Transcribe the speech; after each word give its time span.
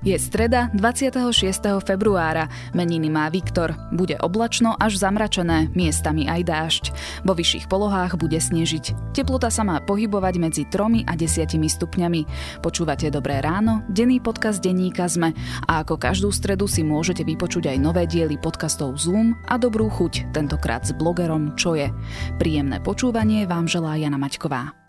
Je 0.00 0.16
streda 0.16 0.72
26. 0.72 1.20
februára. 1.84 2.48
Meniny 2.72 3.12
má 3.12 3.28
Viktor. 3.28 3.76
Bude 3.92 4.16
oblačno 4.16 4.72
až 4.80 4.96
zamračené, 4.96 5.68
miestami 5.76 6.24
aj 6.24 6.40
dážď. 6.48 6.84
Vo 7.28 7.36
vyšších 7.36 7.68
polohách 7.68 8.16
bude 8.16 8.40
snežiť. 8.40 9.12
Teplota 9.12 9.52
sa 9.52 9.60
má 9.60 9.76
pohybovať 9.84 10.34
medzi 10.40 10.64
3 10.64 11.04
a 11.04 11.12
10 11.12 11.52
stupňami. 11.52 12.20
Počúvate 12.64 13.12
Dobré 13.12 13.44
ráno, 13.44 13.84
denný 13.92 14.24
podcast 14.24 14.64
denníka 14.64 15.04
ZME 15.04 15.36
a 15.68 15.84
ako 15.84 16.00
každú 16.00 16.32
stredu 16.32 16.64
si 16.64 16.80
môžete 16.80 17.20
vypočuť 17.20 17.68
aj 17.68 17.76
nové 17.76 18.08
diely 18.08 18.40
podcastov 18.40 18.96
Zoom 18.96 19.36
a 19.52 19.60
dobrú 19.60 19.92
chuť, 19.92 20.32
tentokrát 20.32 20.80
s 20.80 20.96
blogerom 20.96 21.52
Čo 21.60 21.76
je. 21.76 21.92
Príjemné 22.40 22.80
počúvanie 22.80 23.44
vám 23.44 23.68
želá 23.68 24.00
Jana 24.00 24.16
Maťková. 24.16 24.79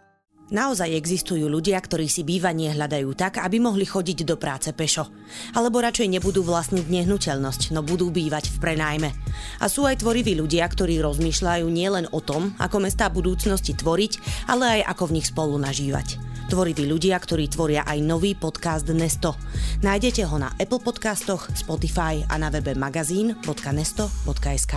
Naozaj 0.51 0.99
existujú 0.99 1.47
ľudia, 1.47 1.79
ktorí 1.79 2.11
si 2.11 2.27
bývanie 2.27 2.75
hľadajú 2.75 3.15
tak, 3.15 3.39
aby 3.39 3.63
mohli 3.63 3.87
chodiť 3.87 4.27
do 4.27 4.35
práce 4.35 4.67
pešo. 4.75 5.07
Alebo 5.55 5.79
radšej 5.79 6.11
nebudú 6.11 6.43
vlastniť 6.43 6.91
nehnuteľnosť, 6.91 7.71
no 7.71 7.79
budú 7.79 8.11
bývať 8.11 8.51
v 8.51 8.59
prenajme. 8.59 9.15
A 9.63 9.71
sú 9.71 9.87
aj 9.87 10.03
tvoriví 10.03 10.35
ľudia, 10.35 10.67
ktorí 10.67 10.99
rozmýšľajú 10.99 11.71
nielen 11.71 12.11
o 12.11 12.19
tom, 12.19 12.51
ako 12.59 12.83
mestá 12.83 13.07
budúcnosti 13.07 13.79
tvoriť, 13.79 14.43
ale 14.51 14.83
aj 14.83 14.91
ako 14.91 15.03
v 15.07 15.15
nich 15.15 15.31
spolu 15.31 15.55
nažívať. 15.55 16.19
Tvoriví 16.51 16.83
ľudia, 16.83 17.15
ktorí 17.15 17.47
tvoria 17.47 17.87
aj 17.87 18.03
nový 18.03 18.35
podcast 18.35 18.83
Nesto. 18.91 19.39
Nájdete 19.79 20.27
ho 20.27 20.35
na 20.35 20.51
Apple 20.59 20.83
podcastoch, 20.83 21.47
Spotify 21.55 22.27
a 22.27 22.35
na 22.35 22.51
webe 22.51 22.75
magazín.nesto.sk. 22.75 24.75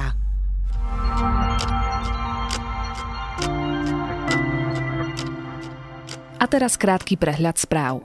A 6.44 6.46
teraz 6.46 6.76
krátky 6.76 7.16
prehľad 7.16 7.56
správ. 7.56 8.04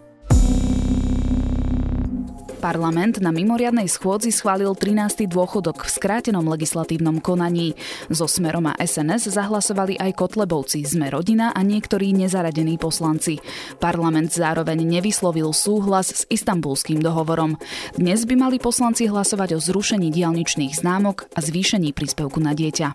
Parlament 2.64 3.20
na 3.20 3.36
mimoriadnej 3.36 3.92
schôdzi 3.92 4.32
schválil 4.32 4.72
13. 4.80 5.28
dôchodok 5.28 5.84
v 5.84 5.92
skrátenom 5.92 6.48
legislatívnom 6.48 7.20
konaní. 7.20 7.76
So 8.08 8.32
Smerom 8.32 8.72
a 8.72 8.80
SNS 8.80 9.36
zahlasovali 9.36 10.00
aj 10.00 10.16
Kotlebovci, 10.16 10.88
Sme 10.88 11.12
rodina 11.12 11.52
a 11.52 11.60
niektorí 11.68 12.16
nezaradení 12.16 12.80
poslanci. 12.80 13.44
Parlament 13.84 14.32
zároveň 14.32 14.88
nevyslovil 14.88 15.52
súhlas 15.52 16.08
s 16.08 16.24
istambulským 16.32 17.04
dohovorom. 17.04 17.60
Dnes 18.00 18.24
by 18.24 18.40
mali 18.40 18.56
poslanci 18.56 19.12
hlasovať 19.12 19.56
o 19.56 19.60
zrušení 19.60 20.16
dialničných 20.16 20.80
známok 20.80 21.28
a 21.36 21.44
zvýšení 21.44 21.92
príspevku 21.92 22.40
na 22.40 22.56
dieťa. 22.56 22.88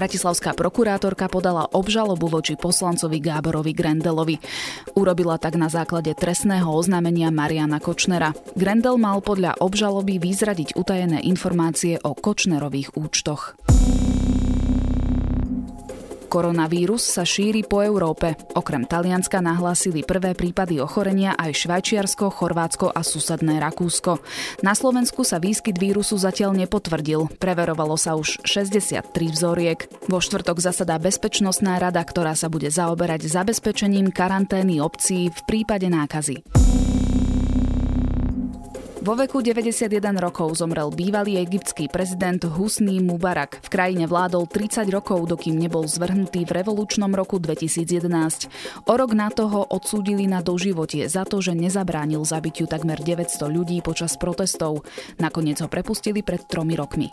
Bratislavská 0.00 0.56
prokurátorka 0.56 1.28
podala 1.28 1.68
obžalobu 1.76 2.32
voči 2.32 2.56
poslancovi 2.56 3.20
Gáborovi 3.20 3.76
Grendelovi. 3.76 4.40
Urobila 4.96 5.36
tak 5.36 5.60
na 5.60 5.68
základe 5.68 6.16
trestného 6.16 6.72
oznámenia 6.72 7.28
Mariana 7.28 7.84
Kočnera. 7.84 8.32
Grendel 8.56 8.96
mal 8.96 9.20
podľa 9.20 9.60
obžaloby 9.60 10.16
vyzradiť 10.16 10.72
utajené 10.72 11.20
informácie 11.20 12.00
o 12.00 12.16
Kočnerových 12.16 12.96
účtoch. 12.96 13.60
Koronavírus 16.30 17.02
sa 17.02 17.26
šíri 17.26 17.66
po 17.66 17.82
Európe. 17.82 18.38
Okrem 18.54 18.86
Talianska 18.86 19.42
nahlásili 19.42 20.06
prvé 20.06 20.38
prípady 20.38 20.78
ochorenia 20.78 21.34
aj 21.34 21.66
Švajčiarsko, 21.66 22.30
Chorvátsko 22.30 22.94
a 22.94 23.02
susedné 23.02 23.58
Rakúsko. 23.58 24.22
Na 24.62 24.78
Slovensku 24.78 25.26
sa 25.26 25.42
výskyt 25.42 25.74
vírusu 25.74 26.14
zatiaľ 26.14 26.54
nepotvrdil. 26.54 27.34
Preverovalo 27.42 27.98
sa 27.98 28.14
už 28.14 28.46
63 28.46 29.10
vzoriek. 29.10 29.90
Vo 30.06 30.22
štvrtok 30.22 30.62
zasadá 30.62 31.02
Bezpečnostná 31.02 31.82
rada, 31.82 32.06
ktorá 32.06 32.38
sa 32.38 32.46
bude 32.46 32.70
zaoberať 32.70 33.26
zabezpečením 33.26 34.14
karantény 34.14 34.78
obcí 34.78 35.34
v 35.34 35.40
prípade 35.50 35.90
nákazy. 35.90 36.46
Vo 39.00 39.16
veku 39.16 39.40
91 39.40 39.88
rokov 40.20 40.60
zomrel 40.60 40.92
bývalý 40.92 41.40
egyptský 41.40 41.88
prezident 41.88 42.36
Husni 42.44 43.00
Mubarak. 43.00 43.64
V 43.64 43.72
krajine 43.72 44.04
vládol 44.04 44.44
30 44.44 44.84
rokov, 44.92 45.24
dokým 45.24 45.56
nebol 45.56 45.88
zvrhnutý 45.88 46.44
v 46.44 46.60
revolučnom 46.60 47.08
roku 47.16 47.40
2011. 47.40 47.96
O 48.84 48.92
rok 48.92 49.16
na 49.16 49.32
toho 49.32 49.64
odsúdili 49.72 50.28
na 50.28 50.44
doživotie 50.44 51.08
za 51.08 51.24
to, 51.24 51.40
že 51.40 51.56
nezabránil 51.56 52.20
zabitiu 52.28 52.68
takmer 52.68 53.00
900 53.00 53.48
ľudí 53.48 53.80
počas 53.80 54.20
protestov. 54.20 54.84
Nakoniec 55.16 55.64
ho 55.64 55.68
prepustili 55.72 56.20
pred 56.20 56.44
tromi 56.44 56.76
rokmi. 56.76 57.08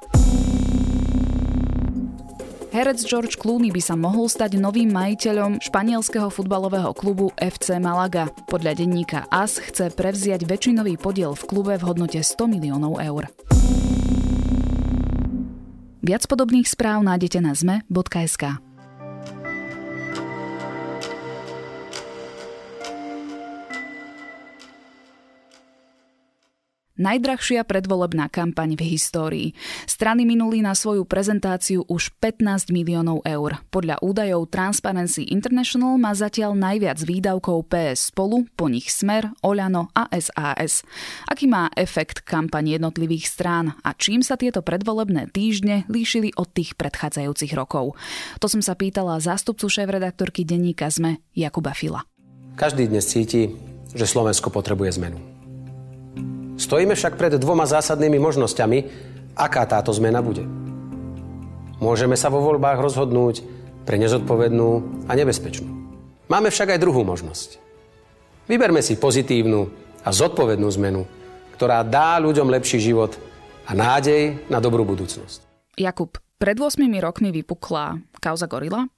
Herec 2.77 3.09
George 3.09 3.41
Clooney 3.41 3.73
by 3.73 3.81
sa 3.81 3.97
mohol 3.97 4.29
stať 4.29 4.61
novým 4.61 4.93
majiteľom 4.93 5.57
španielského 5.65 6.29
futbalového 6.29 6.93
klubu 6.93 7.33
FC 7.33 7.81
Malaga. 7.81 8.29
Podľa 8.45 8.77
denníka 8.77 9.25
AS 9.33 9.57
chce 9.57 9.89
prevziať 9.97 10.45
väčšinový 10.45 11.01
podiel 11.01 11.33
v 11.33 11.41
klube 11.49 11.73
v 11.73 11.81
hodnote 11.81 12.21
100 12.21 12.37
miliónov 12.45 13.01
eur. 13.01 13.33
Viac 16.05 16.29
podobných 16.29 16.69
správ 16.69 17.01
nájdete 17.01 17.41
na 17.41 17.57
zme.sk. 17.57 18.66
Najdrahšia 26.97 27.61
predvolebná 27.61 28.25
kampaň 28.25 28.73
v 28.73 28.97
histórii. 28.97 29.47
Strany 29.85 30.25
minuli 30.25 30.65
na 30.65 30.73
svoju 30.73 31.05
prezentáciu 31.05 31.85
už 31.85 32.09
15 32.17 32.73
miliónov 32.73 33.21
eur. 33.21 33.61
Podľa 33.69 34.01
údajov 34.01 34.49
Transparency 34.49 35.29
International 35.29 36.01
má 36.01 36.17
zatiaľ 36.17 36.57
najviac 36.57 36.97
výdavkov 37.05 37.69
PS 37.69 38.09
spolu, 38.09 38.49
po 38.57 38.65
nich 38.65 38.89
Smer, 38.89 39.29
Oľano 39.45 39.93
a 39.93 40.09
SAS. 40.17 40.81
Aký 41.29 41.45
má 41.45 41.69
efekt 41.77 42.25
kampaň 42.25 42.81
jednotlivých 42.81 43.29
strán 43.29 43.77
a 43.85 43.93
čím 43.93 44.25
sa 44.25 44.33
tieto 44.33 44.65
predvolebné 44.65 45.29
týždne 45.29 45.85
líšili 45.93 46.33
od 46.33 46.49
tých 46.49 46.73
predchádzajúcich 46.73 47.53
rokov? 47.53 47.93
To 48.41 48.49
som 48.49 48.65
sa 48.65 48.73
pýtala 48.73 49.21
zástupcu 49.21 49.69
šéf-redaktorky 49.69 50.49
denníka 50.49 50.89
ZME 50.89 51.21
Jakuba 51.37 51.77
Fila. 51.77 52.01
Každý 52.57 52.89
dnes 52.89 53.05
cíti, 53.05 53.53
že 53.93 54.09
Slovensko 54.09 54.49
potrebuje 54.49 54.97
zmenu. 54.97 55.36
Stojíme 56.57 56.97
však 56.97 57.21
pred 57.21 57.37
dvoma 57.37 57.69
zásadnými 57.69 58.17
možnosťami, 58.17 58.77
aká 59.37 59.63
táto 59.69 59.93
zmena 59.93 60.25
bude. 60.25 60.41
Môžeme 61.77 62.17
sa 62.17 62.33
vo 62.33 62.41
voľbách 62.41 62.81
rozhodnúť 62.81 63.45
pre 63.85 64.01
nezodpovednú 64.01 64.69
a 65.05 65.13
nebezpečnú. 65.13 65.69
Máme 66.25 66.49
však 66.49 66.73
aj 66.73 66.81
druhú 66.81 67.05
možnosť. 67.05 67.61
Vyberme 68.49 68.81
si 68.81 68.97
pozitívnu 68.97 69.69
a 70.01 70.09
zodpovednú 70.09 70.65
zmenu, 70.81 71.05
ktorá 71.53 71.85
dá 71.85 72.17
ľuďom 72.17 72.49
lepší 72.49 72.81
život 72.81 73.13
a 73.69 73.77
nádej 73.77 74.49
na 74.49 74.57
dobrú 74.57 74.81
budúcnosť. 74.81 75.45
Jakub, 75.77 76.17
pred 76.41 76.57
8 76.57 76.81
rokmi 76.97 77.29
vypukla 77.29 78.01
kauza 78.17 78.49
Gorila. 78.49 78.89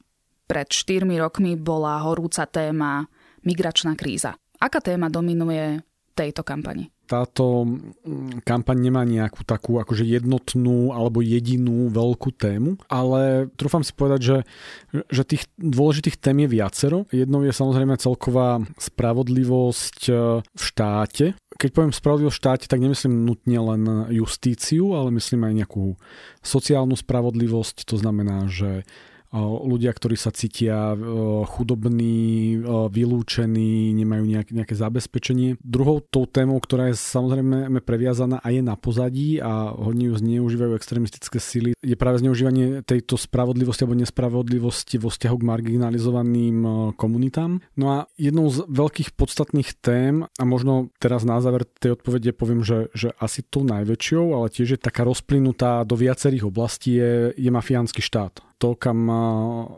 Pred 0.48 0.68
4 0.72 1.04
rokmi 1.20 1.60
bola 1.60 2.00
horúca 2.08 2.48
téma 2.48 3.04
migračná 3.44 4.00
kríza. 4.00 4.40
Aká 4.58 4.80
téma 4.80 5.12
dominuje 5.12 5.84
tejto 6.16 6.42
kampani? 6.48 6.88
Táto 7.10 7.66
mm, 7.66 8.46
kampaň 8.46 8.78
nemá 8.78 9.02
nejakú 9.02 9.42
takú 9.42 9.82
akože 9.82 10.06
jednotnú 10.06 10.94
alebo 10.94 11.26
jedinú 11.26 11.90
veľkú 11.90 12.30
tému, 12.38 12.78
ale 12.86 13.50
trúfam 13.58 13.82
si 13.82 13.98
povedať, 13.98 14.22
že, 14.22 14.38
že 15.10 15.26
tých 15.26 15.50
dôležitých 15.58 16.22
tém 16.22 16.46
je 16.46 16.54
viacero. 16.54 17.10
Jednou 17.10 17.42
je 17.42 17.50
samozrejme 17.50 17.98
celková 17.98 18.62
spravodlivosť 18.78 20.00
e, 20.06 20.14
v 20.46 20.62
štáte. 20.62 21.34
Keď 21.58 21.70
poviem 21.74 21.92
spravodlivosť 21.92 22.36
v 22.38 22.42
štáte, 22.46 22.66
tak 22.70 22.80
nemyslím 22.80 23.26
nutne 23.26 23.58
len 23.58 23.82
justíciu, 24.14 24.94
ale 24.94 25.10
myslím 25.18 25.50
aj 25.50 25.54
nejakú 25.66 25.86
sociálnu 26.46 26.94
spravodlivosť. 26.94 27.90
To 27.90 27.98
znamená, 27.98 28.48
že 28.48 28.86
ľudia, 29.36 29.94
ktorí 29.94 30.18
sa 30.18 30.34
cítia 30.34 30.98
chudobní, 31.46 32.58
vylúčení, 32.90 33.94
nemajú 33.94 34.24
nejaké, 34.26 34.52
nejaké 34.58 34.74
zabezpečenie. 34.74 35.62
Druhou 35.62 36.02
tou 36.02 36.26
témou, 36.26 36.58
ktorá 36.58 36.90
je 36.90 36.98
samozrejme 36.98 37.70
previazaná 37.86 38.42
a 38.42 38.50
je 38.50 38.66
na 38.66 38.74
pozadí 38.74 39.38
a 39.38 39.72
hodne 39.72 40.10
ju 40.10 40.16
zneužívajú 40.18 40.74
extrémistické 40.74 41.38
sily, 41.38 41.78
je 41.80 41.96
práve 41.96 42.26
zneužívanie 42.26 42.82
tejto 42.82 43.16
spravodlivosti 43.16 43.86
alebo 43.86 44.02
nespravodlivosti 44.02 44.98
vo 44.98 45.14
vzťahu 45.14 45.36
k 45.38 45.48
marginalizovaným 45.48 46.58
komunitám. 46.98 47.62
No 47.78 47.86
a 47.94 47.98
jednou 48.18 48.50
z 48.50 48.66
veľkých 48.66 49.14
podstatných 49.14 49.78
tém, 49.78 50.26
a 50.26 50.44
možno 50.44 50.90
teraz 50.98 51.22
na 51.22 51.38
záver 51.40 51.70
tej 51.70 51.96
odpovede 51.96 52.34
poviem, 52.34 52.66
že, 52.66 52.90
že 52.98 53.14
asi 53.22 53.46
tou 53.46 53.62
najväčšou, 53.62 54.34
ale 54.36 54.50
tiež 54.50 54.76
je 54.76 54.80
taká 54.82 55.06
rozplynutá 55.06 55.86
do 55.86 55.94
viacerých 55.94 56.50
oblastí, 56.50 56.98
je, 56.98 57.32
je 57.38 57.50
mafiánsky 57.54 58.02
štát 58.02 58.49
to, 58.60 58.76
kam 58.76 59.08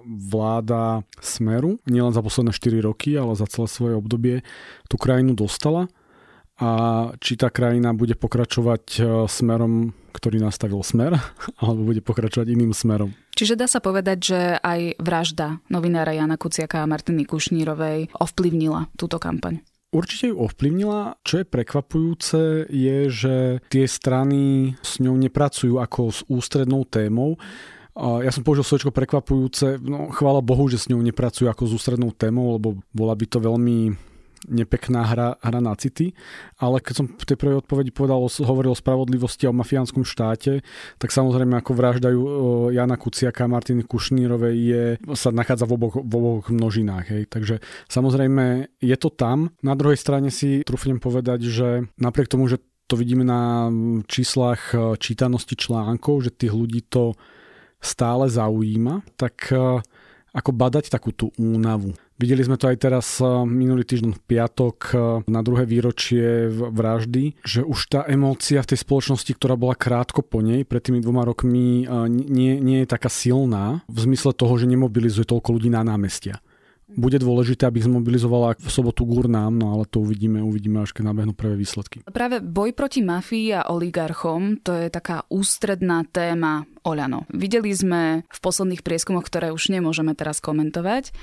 vláda 0.04 1.06
Smeru, 1.22 1.78
nielen 1.86 2.12
za 2.12 2.25
posledné 2.25 2.51
4 2.51 2.81
roky, 2.81 3.13
ale 3.13 3.38
za 3.38 3.45
celé 3.45 3.69
svoje 3.69 3.94
obdobie, 3.94 4.42
tú 4.89 4.98
krajinu 4.98 5.38
dostala 5.38 5.86
a 6.62 6.69
či 7.18 7.33
tá 7.42 7.50
krajina 7.50 7.89
bude 7.98 8.13
pokračovať 8.13 8.83
e, 8.94 9.00
smerom, 9.25 9.98
ktorý 10.13 10.38
nastavil 10.45 10.86
smer, 10.86 11.18
alebo 11.62 11.89
bude 11.89 12.06
pokračovať 12.06 12.54
iným 12.54 12.72
smerom. 12.72 13.18
Čiže 13.33 13.57
dá 13.57 13.66
sa 13.66 13.81
povedať, 13.81 14.18
že 14.22 14.39
aj 14.62 15.01
vražda 15.01 15.57
novinára 15.74 16.13
Jana 16.13 16.38
Kuciaka 16.38 16.86
a 16.86 16.89
Martiny 16.89 17.25
Kušnírovej 17.25 18.13
ovplyvnila 18.13 18.94
túto 18.94 19.18
kampaň. 19.18 19.66
Určite 19.92 20.31
ju 20.31 20.39
ovplyvnila. 20.39 21.19
Čo 21.25 21.44
je 21.44 21.45
prekvapujúce 21.50 22.42
je, 22.72 22.98
že 23.12 23.36
tie 23.68 23.86
strany 23.89 24.72
s 24.80 25.04
ňou 25.04 25.19
nepracujú 25.19 25.83
ako 25.83 26.01
s 26.13 26.19
ústrednou 26.31 26.88
témou. 26.88 27.36
Ja 27.98 28.32
som 28.32 28.48
použil 28.48 28.64
slovičko 28.64 28.96
prekvapujúce, 28.96 29.76
no 29.84 30.08
chvála 30.16 30.40
Bohu, 30.40 30.64
že 30.72 30.80
s 30.80 30.88
ňou 30.88 31.04
nepracujú 31.04 31.52
ako 31.52 31.68
s 31.68 31.76
ústrednou 31.76 32.16
témou, 32.16 32.56
lebo 32.56 32.80
bola 32.96 33.12
by 33.12 33.26
to 33.28 33.44
veľmi 33.44 34.00
nepekná 34.50 35.06
hra, 35.06 35.38
hra 35.38 35.60
na 35.62 35.78
city, 35.78 36.18
ale 36.58 36.82
keď 36.82 36.94
som 36.98 37.06
v 37.06 37.26
tej 37.30 37.38
prvej 37.38 37.62
odpovedi 37.62 37.94
povedal, 37.94 38.26
hovoril 38.26 38.74
o 38.74 38.80
spravodlivosti 38.80 39.46
a 39.46 39.54
o 39.54 39.60
mafiánskom 39.60 40.02
štáte, 40.02 40.66
tak 40.98 41.14
samozrejme 41.14 41.62
ako 41.62 41.72
vraždajú 41.78 42.22
Jana 42.74 42.98
Kuciaka 42.98 43.46
a 43.46 43.52
Martiny 43.52 43.86
Kušnírovej 43.86 44.56
je, 44.58 44.84
sa 45.14 45.30
nachádza 45.30 45.70
v 45.70 45.78
oboch, 45.78 45.96
v 46.02 46.14
oboch 46.18 46.50
množinách. 46.50 47.06
Hej. 47.14 47.24
Takže 47.30 47.56
samozrejme 47.86 48.74
je 48.82 48.98
to 48.98 49.14
tam. 49.14 49.54
Na 49.62 49.78
druhej 49.78 50.00
strane 50.00 50.34
si 50.34 50.66
trúfnem 50.66 50.98
povedať, 50.98 51.46
že 51.46 51.86
napriek 52.02 52.26
tomu, 52.26 52.50
že 52.50 52.58
to 52.90 52.98
vidíme 53.00 53.24
na 53.24 53.72
číslach 54.04 54.76
e, 54.76 55.00
čítanosti 55.00 55.56
článkov, 55.56 56.28
že 56.28 56.36
tých 56.36 56.52
ľudí 56.52 56.84
to 56.92 57.16
stále 57.81 58.30
zaujíma, 58.30 59.01
tak 59.18 59.50
e, 59.51 59.81
ako 60.31 60.51
badať 60.56 60.88
takú 60.88 61.12
tú 61.12 61.36
únavu. 61.36 61.92
Videli 62.22 62.45
sme 62.45 62.54
to 62.54 62.69
aj 62.69 62.78
teraz 62.78 63.18
eh, 63.18 63.25
minulý 63.50 63.81
týždeň 63.81 64.13
v 64.13 64.22
piatok 64.22 64.78
eh, 64.94 64.98
na 65.25 65.42
druhé 65.42 65.66
výročie 65.66 66.54
vraždy, 66.54 67.42
že 67.42 67.66
už 67.66 67.80
tá 67.89 68.06
emócia 68.06 68.62
v 68.62 68.69
tej 68.69 68.80
spoločnosti, 68.86 69.31
ktorá 69.33 69.57
bola 69.57 69.74
krátko 69.74 70.22
po 70.22 70.45
nej, 70.45 70.62
pred 70.62 70.86
tými 70.86 71.01
dvoma 71.01 71.25
rokmi, 71.25 71.89
nie, 72.10 72.62
nie 72.62 72.86
je 72.86 72.88
taká 72.88 73.10
silná 73.10 73.81
v 73.89 73.98
zmysle 74.06 74.38
toho, 74.38 74.54
že 74.62 74.69
nemobilizuje 74.69 75.25
toľko 75.25 75.57
ľudí 75.57 75.74
na 75.74 75.81
námestia 75.81 76.38
bude 76.96 77.18
dôležité, 77.20 77.68
aby 77.68 77.84
zmobilizovala 77.84 78.60
v 78.60 78.70
sobotu 78.70 79.08
Gurnám, 79.08 79.54
no 79.56 79.76
ale 79.76 79.88
to 79.88 80.04
uvidíme, 80.04 80.44
uvidíme 80.44 80.84
až 80.84 80.92
keď 80.92 81.12
nabehnú 81.12 81.34
prvé 81.36 81.56
výsledky. 81.56 82.04
Práve 82.10 82.44
boj 82.44 82.76
proti 82.76 83.04
mafii 83.04 83.56
a 83.56 83.68
oligarchom, 83.72 84.60
to 84.60 84.76
je 84.76 84.88
taká 84.92 85.24
ústredná 85.32 86.04
téma 86.10 86.68
Oľano. 86.82 87.30
Videli 87.30 87.70
sme 87.78 88.26
v 88.26 88.40
posledných 88.42 88.82
prieskumoch, 88.82 89.30
ktoré 89.30 89.54
už 89.54 89.70
nemôžeme 89.70 90.18
teraz 90.18 90.42
komentovať, 90.42 91.14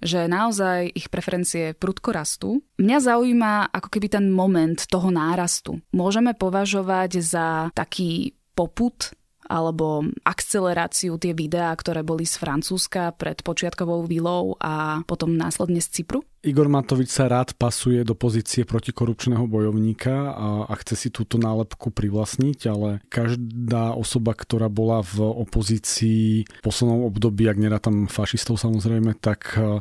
že 0.00 0.24
naozaj 0.24 0.88
ich 0.96 1.12
preferencie 1.12 1.76
prudko 1.76 2.16
rastú. 2.16 2.64
Mňa 2.80 2.98
zaujíma 3.12 3.76
ako 3.76 3.88
keby 3.92 4.08
ten 4.08 4.32
moment 4.32 4.80
toho 4.88 5.12
nárastu. 5.12 5.84
Môžeme 5.92 6.32
považovať 6.32 7.20
za 7.20 7.46
taký 7.76 8.32
poput 8.56 9.12
alebo 9.52 10.08
akceleráciu 10.24 11.20
tie 11.20 11.36
videá, 11.36 11.76
ktoré 11.76 12.00
boli 12.00 12.24
z 12.24 12.40
Francúzska 12.40 13.12
pred 13.12 13.44
počiatkovou 13.44 14.08
vilou 14.08 14.56
a 14.56 15.04
potom 15.04 15.36
následne 15.36 15.84
z 15.84 16.00
Cypru? 16.00 16.24
Igor 16.42 16.66
Matovič 16.66 17.12
sa 17.12 17.30
rád 17.30 17.54
pasuje 17.54 18.02
do 18.02 18.18
pozície 18.18 18.66
protikorupčného 18.66 19.46
bojovníka 19.46 20.34
a, 20.34 20.48
a 20.66 20.74
chce 20.80 20.94
si 20.96 21.08
túto 21.14 21.38
nálepku 21.38 21.94
privlastniť, 21.94 22.58
ale 22.66 22.98
každá 23.06 23.94
osoba, 23.94 24.34
ktorá 24.34 24.66
bola 24.66 25.06
v 25.06 25.22
opozícii 25.22 26.48
v 26.48 26.62
poslednom 26.64 27.06
období, 27.06 27.46
ak 27.46 27.60
tam 27.78 28.10
fašistov 28.10 28.58
samozrejme, 28.58 29.22
tak 29.22 29.54
e, 29.54 29.78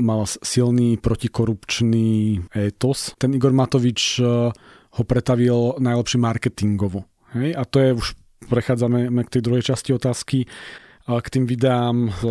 mala 0.00 0.24
silný 0.24 0.96
protikorupčný 0.96 2.40
étos. 2.56 3.12
Ten 3.20 3.36
Igor 3.36 3.52
Matovič 3.52 4.16
e, 4.16 4.48
ho 4.92 5.02
pretavil 5.04 5.76
najlepšie 5.76 6.18
marketingovo. 6.20 7.04
Hej? 7.36 7.52
A 7.52 7.62
to 7.68 7.76
je 7.84 7.90
už 7.92 8.06
prechádzame 8.46 9.10
k 9.26 9.32
tej 9.38 9.42
druhej 9.42 9.62
časti 9.62 9.90
otázky 9.92 10.46
k 11.02 11.26
tým 11.34 11.50
videám 11.50 12.14
z 12.14 12.22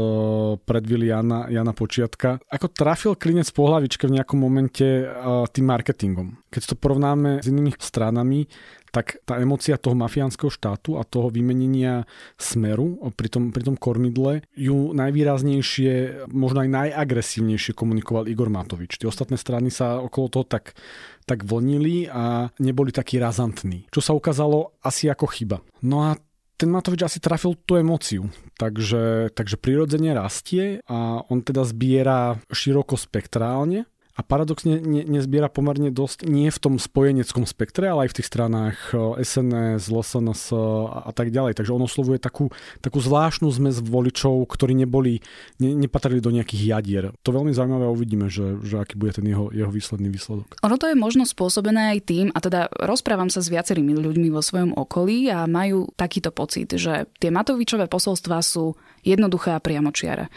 predvily 0.63 1.12
Jana, 1.12 1.52
Jana 1.52 1.75
Počiatka. 1.75 2.40
Ako 2.48 2.72
trafil 2.72 3.19
klinec 3.19 3.52
po 3.52 3.68
hlavičke 3.68 4.08
v 4.08 4.16
nejakom 4.16 4.40
momente 4.40 5.04
tým 5.52 5.66
marketingom. 5.68 6.40
Keď 6.48 6.72
to 6.72 6.75
porovnáme 6.80 7.44
s 7.44 7.52
inými 7.52 7.75
stranami, 7.75 8.48
tak 8.92 9.24
tá 9.24 9.40
emocia 9.40 9.80
toho 9.80 9.96
mafiánskeho 9.96 10.52
štátu 10.52 11.00
a 11.00 11.08
toho 11.08 11.32
vymenenia 11.32 12.04
smeru 12.36 13.00
pri 13.16 13.28
tom, 13.32 13.56
pri 13.56 13.64
tom 13.72 13.76
kormidle 13.80 14.44
ju 14.54 14.92
najvýraznejšie, 14.92 16.28
možno 16.30 16.68
aj 16.68 16.70
najagresívnejšie 16.70 17.72
komunikoval 17.72 18.28
Igor 18.28 18.52
Matovič. 18.52 19.00
Tie 19.00 19.08
ostatné 19.08 19.40
strany 19.40 19.72
sa 19.72 20.04
okolo 20.04 20.28
toho 20.28 20.46
tak, 20.46 20.76
tak 21.24 21.48
vlnili 21.48 22.12
a 22.12 22.52
neboli 22.60 22.92
takí 22.92 23.16
razantní. 23.18 23.88
Čo 23.90 24.04
sa 24.04 24.12
ukázalo 24.12 24.76
asi 24.84 25.08
ako 25.08 25.26
chyba. 25.32 25.58
No 25.82 26.12
a 26.12 26.20
ten 26.62 26.70
Matovič 26.70 27.02
asi 27.02 27.18
trafil 27.18 27.58
tú 27.66 27.74
emóciu, 27.74 28.30
takže, 28.62 29.34
takže 29.34 29.58
prirodzene 29.58 30.14
rastie 30.14 30.78
a 30.86 31.26
on 31.26 31.42
teda 31.42 31.66
zbiera 31.66 32.38
široko 32.54 32.94
spektrálne 32.94 33.90
a 34.12 34.22
paradoxne 34.22 34.84
ne, 34.84 35.02
nezbiera 35.08 35.48
pomerne 35.48 35.88
dosť 35.88 36.28
nie 36.28 36.52
v 36.52 36.60
tom 36.60 36.75
spojeneckom 36.75 37.48
spektre, 37.48 37.88
ale 37.88 38.08
aj 38.08 38.10
v 38.12 38.18
tých 38.19 38.28
stranách 38.28 38.78
SNS, 39.22 39.88
LSNS 39.88 40.42
a, 40.52 40.63
a 41.08 41.12
tak 41.16 41.31
ďalej. 41.31 41.56
Takže 41.56 41.72
on 41.72 41.88
oslovuje 41.88 42.19
takú, 42.19 42.52
takú 42.84 43.00
zvláštnu 43.00 43.48
zmes 43.52 43.80
voličov, 43.80 44.44
ktorí 44.52 44.75
neboli, 44.75 45.24
ne, 45.63 45.72
nepatrili 45.75 46.19
do 46.19 46.31
nejakých 46.31 46.62
jadier. 46.75 47.06
To 47.24 47.31
veľmi 47.31 47.56
zaujímavé 47.56 47.88
a 47.88 47.96
uvidíme, 47.96 48.28
že, 48.28 48.60
že 48.62 48.84
aký 48.84 49.00
bude 49.00 49.16
ten 49.16 49.25
jeho, 49.28 49.48
jeho 49.56 49.72
výsledný 49.72 50.12
výsledok. 50.12 50.60
Ono 50.60 50.75
to 50.75 50.92
je 50.92 50.96
možno 51.00 51.24
spôsobené 51.24 51.96
aj 51.98 52.00
tým, 52.04 52.28
a 52.36 52.40
teda 52.44 52.68
rozprávam 52.84 53.31
sa 53.31 53.40
s 53.40 53.48
viacerými 53.48 53.96
ľuďmi 53.96 54.28
vo 54.28 54.44
svojom 54.44 54.75
okolí 54.75 55.31
a 55.31 55.48
majú 55.48 55.88
takýto 55.96 56.36
pocit, 56.36 56.75
že 56.75 57.07
tie 57.18 57.31
Matovičové 57.31 57.88
posolstvá 57.88 58.44
sú 58.44 58.75
jednoduché 59.03 59.53
a 59.56 59.63
priamočiare. 59.63 60.30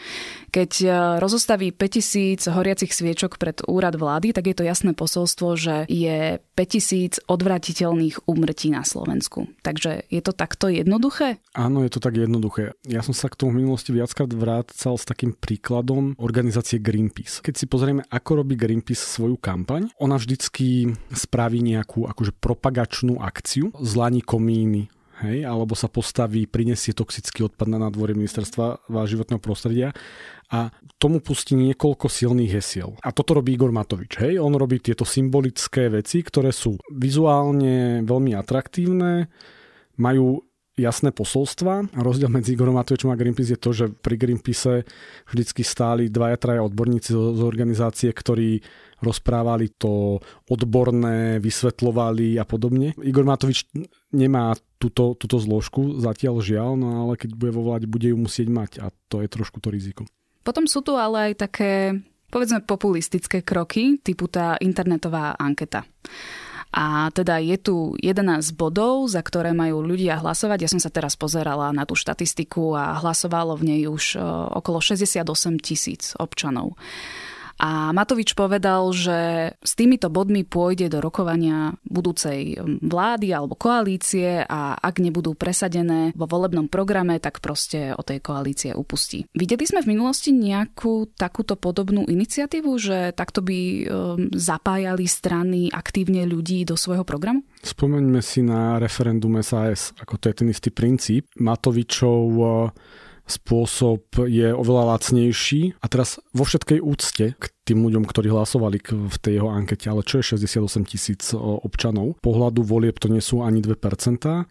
Keď 0.55 0.71
e, 0.81 0.87
rozostaví 1.19 1.75
5000 1.75 2.47
horiacich 2.55 2.95
sviečok 2.95 3.35
pred 3.35 3.59
úrad 3.67 3.99
vlády, 3.99 4.31
tak 4.31 4.47
je 4.47 4.55
to 4.55 4.63
jasné 4.63 4.95
posolstvo, 4.95 5.59
že 5.59 5.75
je 5.91 6.39
5000 6.55 7.27
odvratiteľných 7.27 8.23
úmrtí 8.23 8.71
na 8.71 8.87
Slovensku. 8.87 9.51
Takže 9.59 10.07
je 10.07 10.21
to 10.23 10.31
takto 10.31 10.71
jednoduché? 10.71 11.43
Áno, 11.51 11.83
je 11.83 11.91
to 11.91 11.99
tak 11.99 12.15
jednoduché. 12.15 12.71
Ja 12.87 13.03
som 13.03 13.11
sa 13.11 13.27
k 13.27 13.35
tomu 13.35 13.59
v 13.59 13.67
minulosti 13.67 13.91
viackrát 13.91 14.31
vrácal 14.31 14.95
s 14.95 15.03
takým 15.03 15.35
príkladom 15.35 16.15
organizácie 16.15 16.79
Greenpeace. 16.79 17.43
Keď 17.43 17.53
si 17.59 17.65
pozrieme, 17.67 18.07
ako 18.07 18.45
robí 18.45 18.55
Greenpeace 18.55 19.03
svoju 19.03 19.35
kampaň, 19.35 19.91
ona 19.99 20.15
vždycky 20.15 20.95
spraví 21.11 21.59
nejakú 21.59 22.07
akože 22.07 22.31
propagačnú 22.39 23.19
akciu, 23.19 23.75
zlaní 23.83 24.23
komíny, 24.23 24.87
hej, 25.23 25.47
alebo 25.47 25.77
sa 25.77 25.87
postaví, 25.87 26.49
prinesie 26.49 26.91
toxický 26.91 27.47
odpad 27.47 27.71
na 27.71 27.79
nádvorie 27.87 28.17
ministerstva 28.17 28.89
životného 28.89 29.39
prostredia 29.39 29.95
a 30.51 30.73
tomu 30.99 31.23
pustí 31.23 31.55
niekoľko 31.55 32.11
silných 32.11 32.51
hesiel. 32.51 32.97
A 32.99 33.15
toto 33.15 33.37
robí 33.37 33.55
Igor 33.55 33.71
Matovič. 33.71 34.19
Hej? 34.19 34.43
On 34.43 34.51
robí 34.51 34.83
tieto 34.83 35.07
symbolické 35.07 35.87
veci, 35.87 36.21
ktoré 36.21 36.51
sú 36.51 36.75
vizuálne 36.91 38.03
veľmi 38.03 38.35
atraktívne, 38.35 39.31
majú 39.95 40.43
jasné 40.75 41.15
posolstva. 41.15 41.95
Rozdiel 41.95 42.27
medzi 42.27 42.51
Igorom 42.51 42.75
Matovičom 42.75 43.07
a 43.07 43.15
Greenpeace 43.15 43.55
je 43.55 43.63
to, 43.63 43.71
že 43.71 43.85
pri 43.95 44.19
Greenpeace 44.19 44.83
vždycky 45.31 45.63
stáli 45.63 46.11
dvaja, 46.11 46.35
traja 46.35 46.67
odborníci 46.67 47.15
z 47.15 47.39
organizácie, 47.39 48.11
ktorí 48.11 48.59
rozprávali 48.99 49.71
to 49.79 50.19
odborné, 50.51 51.39
vysvetlovali 51.39 52.35
a 52.35 52.43
podobne. 52.43 52.91
Igor 52.99 53.23
Matovič 53.23 53.71
nemá 54.11 54.51
túto, 54.85 55.17
túto 55.17 55.41
zložku, 55.41 55.97
zatiaľ 55.97 56.45
žiaľ, 56.45 56.77
no 56.77 57.09
ale 57.09 57.17
keď 57.17 57.33
bude 57.33 57.51
vo 57.57 57.65
vláde, 57.65 57.89
bude 57.89 58.13
ju 58.13 58.17
musieť 58.17 58.47
mať 58.53 58.71
a 58.85 58.93
to 59.09 59.25
je 59.25 59.27
trošku 59.27 59.57
to 59.57 59.73
riziko. 59.73 60.05
Potom 60.45 60.69
sú 60.69 60.85
tu 60.85 60.93
ale 60.93 61.33
aj 61.33 61.49
také, 61.49 61.97
povedzme, 62.29 62.61
populistické 62.61 63.41
kroky, 63.41 63.97
typu 63.97 64.29
tá 64.29 64.61
internetová 64.61 65.33
anketa. 65.41 65.89
A 66.75 67.07
teda 67.15 67.39
je 67.39 67.55
tu 67.55 67.75
11 68.03 68.51
bodov, 68.53 69.07
za 69.07 69.23
ktoré 69.23 69.55
majú 69.55 69.79
ľudia 69.79 70.19
hlasovať. 70.19 70.59
Ja 70.59 70.69
som 70.69 70.83
sa 70.83 70.91
teraz 70.91 71.15
pozerala 71.15 71.71
na 71.71 71.87
tú 71.87 71.95
štatistiku 71.95 72.75
a 72.75 72.99
hlasovalo 72.99 73.55
v 73.55 73.63
nej 73.63 73.81
už 73.87 74.19
okolo 74.59 74.83
68 74.83 75.23
tisíc 75.63 76.11
občanov. 76.19 76.75
A 77.55 77.95
Matovič 77.95 78.35
povedal, 78.35 78.91
že 78.91 79.51
s 79.55 79.73
týmito 79.79 80.11
bodmi 80.11 80.43
pôjde 80.43 80.91
do 80.91 80.99
rokovania 80.99 81.71
budúcej 81.87 82.59
vlády 82.83 83.31
alebo 83.31 83.55
koalície 83.55 84.43
a 84.43 84.75
ak 84.75 84.99
nebudú 84.99 85.39
presadené 85.39 86.11
vo 86.19 86.27
volebnom 86.27 86.67
programe, 86.67 87.15
tak 87.23 87.39
proste 87.39 87.95
o 87.95 88.03
tej 88.03 88.19
koalície 88.19 88.75
upustí. 88.75 89.23
Videli 89.31 89.63
sme 89.63 89.79
v 89.79 89.95
minulosti 89.95 90.35
nejakú 90.35 91.15
takúto 91.15 91.55
podobnú 91.55 92.03
iniciatívu, 92.03 92.71
že 92.75 92.97
takto 93.15 93.39
by 93.39 93.59
um, 93.59 93.83
zapájali 94.35 95.07
strany 95.07 95.71
aktívne 95.71 96.27
ľudí 96.27 96.67
do 96.67 96.75
svojho 96.75 97.07
programu? 97.07 97.47
Spomeňme 97.63 98.19
si 98.19 98.43
na 98.43 98.77
referendum 98.77 99.39
SAS, 99.39 99.95
ako 99.95 100.19
to 100.19 100.27
je 100.27 100.35
ten 100.43 100.47
istý 100.51 100.69
princíp. 100.75 101.31
Matovičov 101.39 102.21
uh, 102.35 102.47
spôsob 103.25 104.05
je 104.29 104.53
oveľa 104.53 104.95
lacnejší. 104.95 105.81
A 105.81 105.85
teraz 105.89 106.21
vo 106.31 106.45
všetkej 106.45 106.79
úcte 106.81 107.33
k 107.33 107.43
tým 107.65 107.81
ľuďom, 107.81 108.05
ktorí 108.05 108.29
hlasovali 108.29 108.77
v 108.85 109.17
tej 109.17 109.41
jeho 109.41 109.49
ankete, 109.49 109.89
ale 109.89 110.05
čo 110.05 110.21
je 110.21 110.37
68 110.37 110.85
tisíc 110.85 111.33
občanov? 111.33 112.21
Pohľadu 112.21 112.61
volieb 112.61 113.01
to 113.01 113.09
nie 113.09 113.21
sú 113.21 113.41
ani 113.41 113.65
2%. 113.65 113.81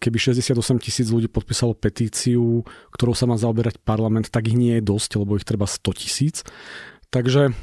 Keby 0.02 0.18
68 0.18 0.82
tisíc 0.82 1.06
ľudí 1.06 1.30
podpísalo 1.30 1.78
petíciu, 1.78 2.66
ktorou 2.90 3.14
sa 3.14 3.30
má 3.30 3.38
zaoberať 3.38 3.78
parlament, 3.86 4.34
tak 4.34 4.50
ich 4.50 4.58
nie 4.58 4.82
je 4.82 4.86
dosť, 4.86 5.22
lebo 5.22 5.38
ich 5.38 5.46
treba 5.46 5.70
100 5.70 5.94
tisíc. 5.94 6.42
Takže 7.14 7.54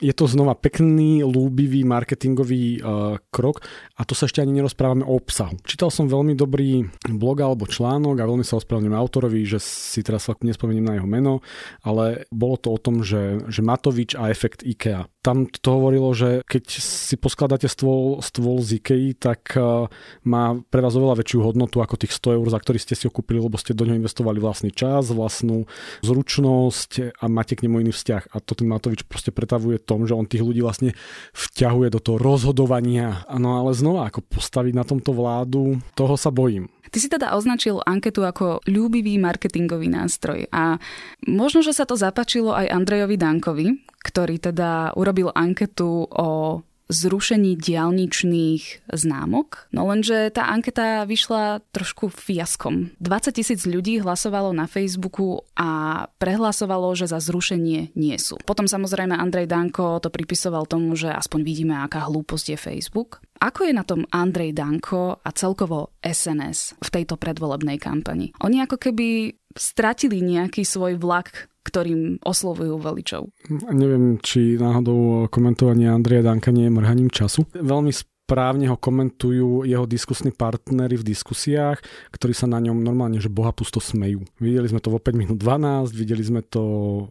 je 0.00 0.12
to 0.12 0.24
znova 0.28 0.52
pekný, 0.58 1.24
lúbivý 1.24 1.82
marketingový 1.86 2.80
uh, 2.80 3.16
krok 3.32 3.64
a 3.96 4.04
to 4.04 4.12
sa 4.12 4.28
ešte 4.28 4.44
ani 4.44 4.60
nerozprávame 4.60 5.04
o 5.04 5.16
obsahu. 5.16 5.56
Čítal 5.64 5.88
som 5.88 6.10
veľmi 6.10 6.36
dobrý 6.36 6.84
blog 7.08 7.40
alebo 7.40 7.64
článok 7.64 8.20
a 8.20 8.28
veľmi 8.28 8.44
sa 8.44 8.60
ospravedlňujem 8.60 8.96
autorovi, 8.98 9.40
že 9.48 9.58
si 9.62 10.04
teraz 10.04 10.28
fakt 10.28 10.44
nespomeniem 10.44 10.84
na 10.84 10.94
jeho 11.00 11.08
meno, 11.08 11.40
ale 11.80 12.28
bolo 12.28 12.56
to 12.60 12.68
o 12.74 12.78
tom, 12.78 13.00
že, 13.00 13.44
že 13.48 13.64
Matovič 13.64 14.14
a 14.18 14.28
efekt 14.28 14.60
IKEA. 14.66 15.08
Tam 15.22 15.46
to 15.46 15.68
hovorilo, 15.78 16.10
že 16.12 16.42
keď 16.44 16.64
si 16.82 17.14
poskladáte 17.14 17.70
stôl, 17.70 18.18
stôl 18.20 18.58
z 18.60 18.82
IKEA, 18.82 19.14
tak 19.16 19.54
uh, 19.56 19.86
má 20.26 20.58
pre 20.68 20.82
vás 20.82 20.98
oveľa 20.98 21.22
väčšiu 21.22 21.40
hodnotu 21.46 21.80
ako 21.80 21.96
tých 21.96 22.12
100 22.18 22.38
eur, 22.42 22.46
za 22.50 22.58
ktorý 22.58 22.78
ste 22.82 22.98
si 22.98 23.06
ho 23.06 23.12
kúpili, 23.14 23.38
lebo 23.38 23.54
ste 23.56 23.72
do 23.72 23.86
ňoho 23.86 24.00
investovali 24.02 24.42
vlastný 24.42 24.74
čas, 24.74 25.14
vlastnú 25.14 25.64
zručnosť 26.02 27.22
a 27.22 27.24
máte 27.30 27.54
k 27.54 27.64
nemu 27.64 27.86
iný 27.86 27.92
vzťah. 27.94 28.34
A 28.34 28.36
to 28.42 28.58
ten 28.58 28.66
Matovič 28.66 29.06
proste 29.06 29.30
pretavuje 29.62 29.78
tom, 29.78 30.02
že 30.04 30.18
on 30.18 30.26
tých 30.26 30.42
ľudí 30.42 30.60
vlastne 30.60 30.90
vťahuje 31.30 31.88
do 31.94 32.00
toho 32.02 32.18
rozhodovania. 32.18 33.22
No 33.30 33.62
ale 33.62 33.78
znova, 33.78 34.10
ako 34.10 34.26
postaviť 34.26 34.74
na 34.74 34.82
tomto 34.82 35.14
vládu, 35.14 35.78
toho 35.94 36.18
sa 36.18 36.34
bojím. 36.34 36.66
Ty 36.92 36.98
si 36.98 37.08
teda 37.08 37.32
označil 37.38 37.80
anketu 37.86 38.26
ako 38.26 38.60
ľúbivý 38.68 39.16
marketingový 39.16 39.88
nástroj 39.88 40.44
a 40.52 40.76
možno, 41.24 41.64
že 41.64 41.72
sa 41.72 41.88
to 41.88 41.96
zapačilo 41.96 42.52
aj 42.52 42.68
Andrejovi 42.68 43.16
Dankovi, 43.16 43.66
ktorý 44.04 44.36
teda 44.36 44.92
urobil 44.98 45.32
anketu 45.32 46.04
o 46.04 46.60
zrušení 46.90 47.58
diálničných 47.58 48.88
známok. 48.90 49.70
No 49.70 49.86
lenže 49.88 50.30
tá 50.34 50.50
anketa 50.50 51.04
vyšla 51.06 51.62
trošku 51.70 52.10
fiaskom. 52.10 52.94
20 52.98 53.38
tisíc 53.38 53.60
ľudí 53.64 54.02
hlasovalo 54.02 54.50
na 54.50 54.66
Facebooku 54.66 55.42
a 55.54 56.04
prehlasovalo, 56.18 56.92
že 56.98 57.10
za 57.10 57.22
zrušenie 57.22 57.94
nie 57.94 58.16
sú. 58.18 58.38
Potom 58.42 58.66
samozrejme 58.66 59.14
Andrej 59.14 59.48
Danko 59.48 60.02
to 60.02 60.12
pripisoval 60.12 60.66
tomu, 60.66 60.94
že 60.98 61.12
aspoň 61.12 61.40
vidíme, 61.42 61.74
aká 61.78 62.06
hlúposť 62.06 62.46
je 62.54 62.58
Facebook. 62.58 63.22
Ako 63.42 63.66
je 63.66 63.74
na 63.74 63.82
tom 63.82 64.06
Andrej 64.14 64.54
Danko 64.54 65.18
a 65.18 65.28
celkovo 65.34 65.90
SNS 65.98 66.78
v 66.78 66.88
tejto 66.94 67.18
predvolebnej 67.18 67.74
kampani? 67.82 68.30
Oni 68.38 68.62
ako 68.62 68.78
keby 68.78 69.34
stratili 69.58 70.22
nejaký 70.22 70.64
svoj 70.64 70.96
vlak, 70.96 71.51
ktorým 71.62 72.18
oslovujú 72.22 72.78
voličov. 72.82 73.30
Neviem, 73.70 74.18
či 74.18 74.58
náhodou 74.58 75.30
komentovanie 75.30 75.86
Andreja 75.86 76.26
Danka 76.26 76.50
nie 76.50 76.66
je 76.66 76.74
mrhaním 76.74 77.10
času. 77.10 77.46
Veľmi 77.54 77.94
správne 77.94 78.64
ho 78.70 78.80
komentujú 78.80 79.68
jeho 79.68 79.84
diskusní 79.84 80.32
partnery 80.32 80.96
v 80.96 81.04
diskusiách, 81.04 81.84
ktorí 82.14 82.32
sa 82.32 82.48
na 82.48 82.64
ňom 82.64 82.80
normálne, 82.80 83.20
že 83.20 83.28
boha 83.28 83.52
pusto 83.52 83.76
smejú. 83.76 84.24
Videli 84.40 84.72
sme 84.72 84.80
to 84.80 84.88
vo 84.88 84.96
5 84.96 85.12
minút 85.12 85.36
12, 85.36 85.92
videli 85.92 86.24
sme 86.24 86.40
to 86.40 86.64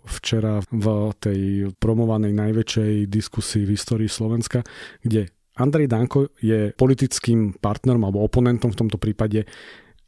včera 0.07 0.65
v 0.73 0.85
tej 1.21 1.69
promovanej 1.77 2.33
najväčšej 2.33 3.05
diskusii 3.05 3.69
v 3.69 3.73
histórii 3.77 4.09
Slovenska, 4.09 4.65
kde 5.05 5.29
Andrej 5.61 5.91
Danko 5.91 6.31
je 6.41 6.73
politickým 6.73 7.59
partnerom 7.59 8.01
alebo 8.01 8.23
oponentom 8.25 8.71
v 8.73 8.79
tomto 8.81 8.97
prípade 8.97 9.45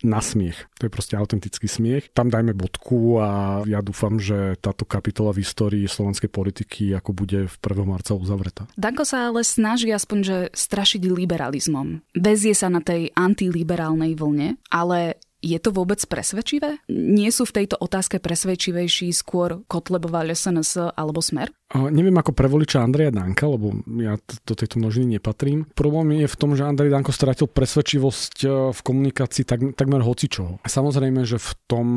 na 0.03 0.19
smiech. 0.19 0.67
To 0.77 0.85
je 0.85 0.91
proste 0.91 1.15
autentický 1.15 1.71
smiech. 1.71 2.11
Tam 2.11 2.27
dajme 2.27 2.51
bodku 2.51 3.23
a 3.23 3.63
ja 3.63 3.79
dúfam, 3.79 4.19
že 4.19 4.59
táto 4.59 4.83
kapitola 4.83 5.31
v 5.31 5.41
histórii 5.41 5.87
slovenskej 5.87 6.27
politiky 6.27 6.91
ako 6.93 7.15
bude 7.15 7.47
v 7.47 7.55
1. 7.55 7.87
marca 7.87 8.11
uzavretá. 8.13 8.67
Danko 8.75 9.07
sa 9.07 9.31
ale 9.31 9.47
snaží 9.47 9.89
aspoň, 9.89 10.19
že 10.21 10.37
strašiť 10.51 11.01
liberalizmom. 11.07 12.03
Bezie 12.13 12.51
sa 12.51 12.67
na 12.67 12.83
tej 12.83 13.15
antiliberálnej 13.15 14.19
vlne, 14.19 14.59
ale 14.67 15.22
je 15.43 15.59
to 15.59 15.75
vôbec 15.75 15.99
presvedčivé? 16.07 16.79
Nie 16.87 17.29
sú 17.35 17.43
v 17.43 17.61
tejto 17.61 17.75
otázke 17.75 18.23
presvedčivejší 18.23 19.11
skôr 19.11 19.67
Kotlebová 19.67 20.23
SNS 20.23 20.95
alebo 20.95 21.19
Smer? 21.19 21.51
A 21.75 21.91
neviem 21.91 22.15
ako 22.15 22.31
pre 22.31 22.47
voliča 22.47 22.79
Andreja 22.79 23.11
Danka, 23.11 23.49
lebo 23.51 23.75
ja 23.99 24.15
do 24.47 24.53
tejto 24.55 24.79
množiny 24.79 25.19
nepatrím. 25.19 25.67
Problém 25.75 26.23
je 26.23 26.31
v 26.31 26.39
tom, 26.39 26.55
že 26.55 26.63
Andrej 26.63 26.95
Danko 26.95 27.11
stratil 27.11 27.51
presvedčivosť 27.51 28.35
e, 28.45 28.47
v 28.71 28.79
komunikácii 28.79 29.43
tak, 29.43 29.59
takmer 29.75 29.99
hocičoho. 30.05 30.63
Samozrejme, 30.63 31.27
že 31.27 31.41
v 31.41 31.51
tom 31.67 31.87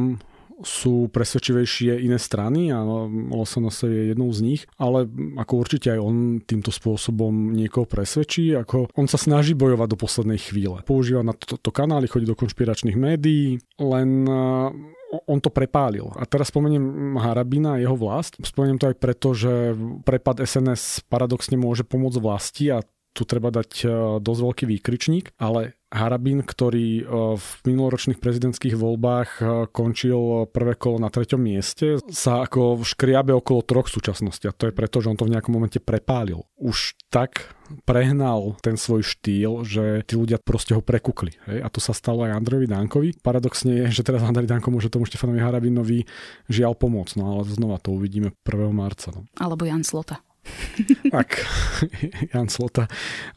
sú 0.65 1.13
presvedčivejšie 1.13 2.01
iné 2.01 2.17
strany 2.17 2.73
a 2.73 2.81
LSNS 3.33 3.77
je 3.89 4.03
jednou 4.17 4.33
z 4.33 4.41
nich, 4.41 4.63
ale 4.81 5.05
ako 5.37 5.53
určite 5.61 5.93
aj 5.93 6.01
on 6.01 6.17
týmto 6.41 6.73
spôsobom 6.73 7.53
niekoho 7.53 7.85
presvedčí, 7.85 8.57
ako 8.57 8.89
on 8.97 9.05
sa 9.05 9.21
snaží 9.21 9.53
bojovať 9.53 9.89
do 9.93 10.01
poslednej 10.01 10.41
chvíle. 10.41 10.81
Používa 10.89 11.21
na 11.21 11.37
toto 11.37 11.61
to 11.61 11.71
kanály, 11.75 12.09
chodí 12.09 12.25
do 12.25 12.39
konšpiračných 12.39 12.97
médií, 12.97 13.61
len 13.77 14.25
on 15.07 15.39
to 15.39 15.55
prepálil. 15.55 16.11
A 16.19 16.27
teraz 16.27 16.51
spomeniem 16.51 17.15
Harabina 17.21 17.79
a 17.79 17.81
jeho 17.81 17.95
vlast. 17.95 18.37
Spomeniem 18.43 18.81
to 18.81 18.91
aj 18.91 18.97
preto, 18.99 19.37
že 19.37 19.77
prepad 20.03 20.43
SNS 20.43 21.07
paradoxne 21.07 21.55
môže 21.55 21.87
pomôcť 21.87 22.19
vlasti 22.19 22.65
a 22.75 22.83
tu 23.17 23.25
treba 23.25 23.49
dať 23.49 23.89
dosť 24.21 24.41
veľký 24.45 24.65
výkričník, 24.69 25.33
ale 25.41 25.77
Harabin, 25.87 26.43
ktorý 26.43 26.89
e, 26.99 27.03
v 27.39 27.49
minuloročných 27.63 28.19
prezidentských 28.19 28.75
voľbách 28.75 29.31
e, 29.39 29.43
končil 29.71 30.51
prvé 30.51 30.75
kolo 30.75 30.99
na 30.99 31.15
treťom 31.15 31.39
mieste, 31.39 32.03
sa 32.11 32.43
ako 32.43 32.83
škriabe 32.83 33.31
okolo 33.31 33.63
troch 33.63 33.87
súčasnosti. 33.87 34.43
A 34.51 34.57
to 34.57 34.67
je 34.67 34.75
preto, 34.75 34.99
že 34.99 35.15
on 35.15 35.19
to 35.19 35.31
v 35.31 35.39
nejakom 35.39 35.55
momente 35.55 35.79
prepálil. 35.79 36.43
Už 36.59 36.99
tak 37.07 37.55
prehnal 37.87 38.59
ten 38.67 38.75
svoj 38.75 39.07
štýl, 39.07 39.63
že 39.63 40.03
tí 40.03 40.19
ľudia 40.19 40.43
proste 40.43 40.75
ho 40.75 40.83
prekukli. 40.83 41.39
Hej? 41.47 41.63
A 41.63 41.69
to 41.71 41.79
sa 41.79 41.95
stalo 41.95 42.27
aj 42.27 42.35
Andrejovi 42.35 42.67
Dankovi. 42.67 43.09
Paradoxne 43.23 43.87
je, 43.87 43.95
že 43.95 44.03
teraz 44.03 44.27
Andrej 44.27 44.51
Danko 44.51 44.75
môže 44.75 44.91
tomu 44.91 45.07
Štefanovi 45.07 45.39
Harabinovi 45.39 46.03
žiaľ 46.51 46.75
pomôcť, 46.75 47.15
no 47.23 47.39
ale 47.39 47.47
znova 47.47 47.79
to 47.79 47.95
uvidíme 47.95 48.35
1. 48.43 48.75
marca. 48.75 49.15
No. 49.15 49.23
Alebo 49.39 49.63
Jan 49.63 49.87
Slota. 49.87 50.26
Tak, 51.09 51.29
Jan 52.33 52.49
Slota 52.51 52.87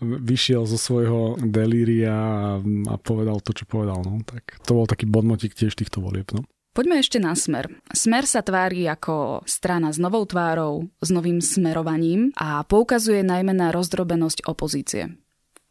vyšiel 0.01 0.65
zo 0.65 0.77
svojho 0.77 1.39
delíria 1.39 2.15
a 2.61 2.95
povedal 2.99 3.39
to, 3.39 3.53
čo 3.53 3.65
povedal. 3.69 4.01
No. 4.03 4.21
Tak 4.25 4.63
to 4.65 4.71
bol 4.75 4.85
taký 4.89 5.07
bodmotik 5.07 5.55
tiež 5.55 5.75
týchto 5.75 6.03
volieb. 6.03 6.29
No. 6.31 6.43
Poďme 6.69 7.01
ešte 7.01 7.17
na 7.17 7.33
Smer. 7.33 7.65
Smer 7.91 8.29
sa 8.29 8.45
tvári 8.45 8.85
ako 8.85 9.43
strana 9.49 9.89
s 9.89 9.97
novou 9.97 10.23
tvárou, 10.23 10.87
s 11.01 11.09
novým 11.09 11.41
smerovaním 11.41 12.29
a 12.37 12.61
poukazuje 12.61 13.25
najmä 13.25 13.57
na 13.57 13.73
rozdrobenosť 13.73 14.45
opozície. 14.45 15.17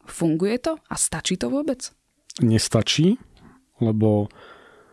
Funguje 0.03 0.59
to 0.59 0.75
a 0.75 0.95
stačí 0.99 1.39
to 1.39 1.47
vôbec? 1.47 1.89
Nestačí, 2.43 3.15
lebo 3.79 4.27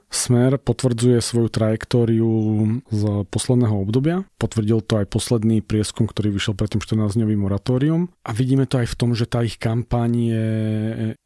Smer 0.07 0.63
potvrdzuje 0.63 1.19
svoju 1.19 1.51
trajektóriu 1.51 2.31
z 2.87 3.03
posledného 3.27 3.75
obdobia. 3.75 4.23
Potvrdil 4.39 4.79
to 4.87 5.03
aj 5.03 5.11
posledný 5.11 5.67
prieskum, 5.67 6.07
ktorý 6.07 6.31
vyšiel 6.31 6.55
pred 6.55 6.71
tým 6.71 6.83
14-dňovým 6.83 7.41
moratórium. 7.43 8.09
A 8.23 8.31
vidíme 8.31 8.71
to 8.71 8.79
aj 8.79 8.87
v 8.87 8.99
tom, 8.99 9.11
že 9.19 9.27
tá 9.27 9.43
ich 9.43 9.59
kampaň 9.59 10.11
je... 10.15 10.47